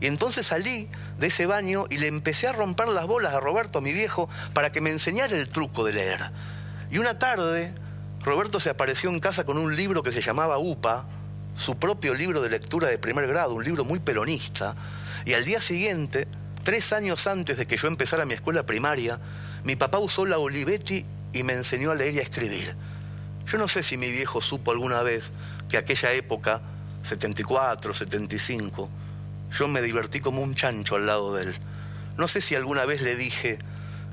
[0.00, 0.88] Y entonces salí
[1.18, 4.72] de ese baño y le empecé a romper las bolas a Roberto, mi viejo, para
[4.72, 6.30] que me enseñara el truco de leer.
[6.90, 7.74] Y una tarde
[8.22, 11.06] Roberto se apareció en casa con un libro que se llamaba UPA,
[11.54, 14.76] su propio libro de lectura de primer grado, un libro muy peronista,
[15.24, 16.28] y al día siguiente,
[16.62, 19.20] tres años antes de que yo empezara mi escuela primaria,
[19.64, 22.76] mi papá usó la Olivetti y me enseñó a leer y a escribir.
[23.46, 25.30] Yo no sé si mi viejo supo alguna vez
[25.68, 26.60] que aquella época,
[27.02, 28.90] 74, 75,
[29.50, 31.54] yo me divertí como un chancho al lado de él.
[32.16, 33.58] No sé si alguna vez le dije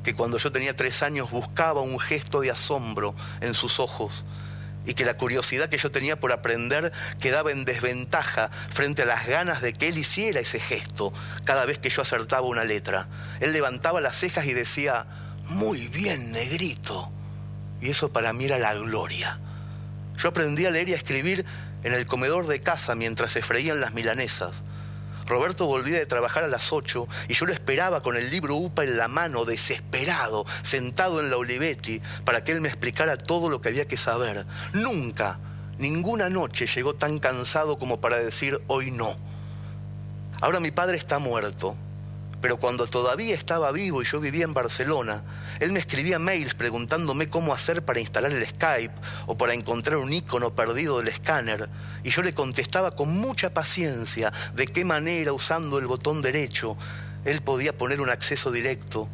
[0.03, 4.25] que cuando yo tenía tres años buscaba un gesto de asombro en sus ojos
[4.85, 9.27] y que la curiosidad que yo tenía por aprender quedaba en desventaja frente a las
[9.27, 11.11] ganas de que él hiciera ese gesto
[11.43, 13.09] cada vez que yo acertaba una letra.
[13.41, 15.05] Él levantaba las cejas y decía,
[15.49, 17.11] muy bien, negrito.
[17.81, 19.39] Y eso para mí era la gloria.
[20.17, 21.45] Yo aprendí a leer y a escribir
[21.83, 24.63] en el comedor de casa mientras se freían las milanesas.
[25.27, 28.83] Roberto volvía de trabajar a las 8 y yo lo esperaba con el libro UPA
[28.83, 33.61] en la mano, desesperado, sentado en la Olivetti, para que él me explicara todo lo
[33.61, 34.45] que había que saber.
[34.73, 35.39] Nunca,
[35.77, 39.15] ninguna noche llegó tan cansado como para decir hoy no.
[40.41, 41.75] Ahora mi padre está muerto
[42.41, 45.23] pero cuando todavía estaba vivo y yo vivía en Barcelona,
[45.59, 48.93] él me escribía mails preguntándome cómo hacer para instalar el Skype
[49.25, 51.69] o para encontrar un icono perdido del escáner,
[52.03, 56.77] y yo le contestaba con mucha paciencia de qué manera, usando el botón derecho,
[57.25, 59.09] él podía poner un acceso directo.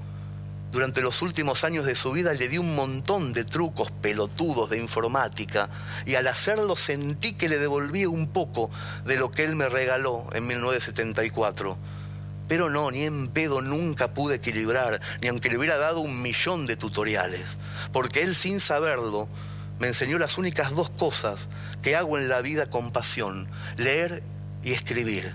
[0.72, 4.80] Durante los últimos años de su vida le di un montón de trucos pelotudos de
[4.80, 5.70] informática
[6.06, 8.72] y al hacerlo sentí que le devolvía un poco
[9.06, 11.78] de lo que él me regaló en 1974
[12.48, 16.68] pero no, ni en pedo nunca pude equilibrar, ni aunque le hubiera dado un millón
[16.68, 17.58] de tutoriales,
[17.92, 19.30] porque él sin saberlo
[19.80, 21.48] me enseñó las únicas dos cosas
[21.82, 24.24] que hago en la vida con pasión, leer
[24.64, 25.34] y escribir.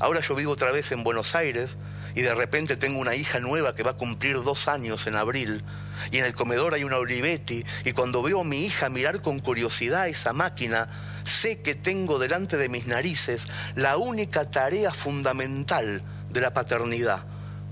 [0.00, 1.76] Ahora yo vivo otra vez en Buenos Aires
[2.14, 5.62] y de repente tengo una hija nueva que va a cumplir dos años en abril
[6.10, 9.38] y en el comedor hay una Olivetti y cuando veo a mi hija mirar con
[9.38, 10.88] curiosidad esa máquina,
[11.24, 13.42] sé que tengo delante de mis narices
[13.74, 16.02] la única tarea fundamental
[16.34, 17.24] de la paternidad,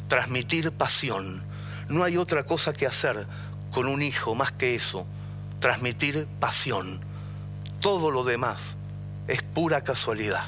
[0.08, 1.42] transmitir pasión.
[1.88, 3.26] No hay otra cosa que hacer
[3.72, 5.04] con un hijo más que eso,
[5.58, 7.00] transmitir pasión.
[7.80, 8.76] Todo lo demás
[9.26, 10.44] es pura casualidad.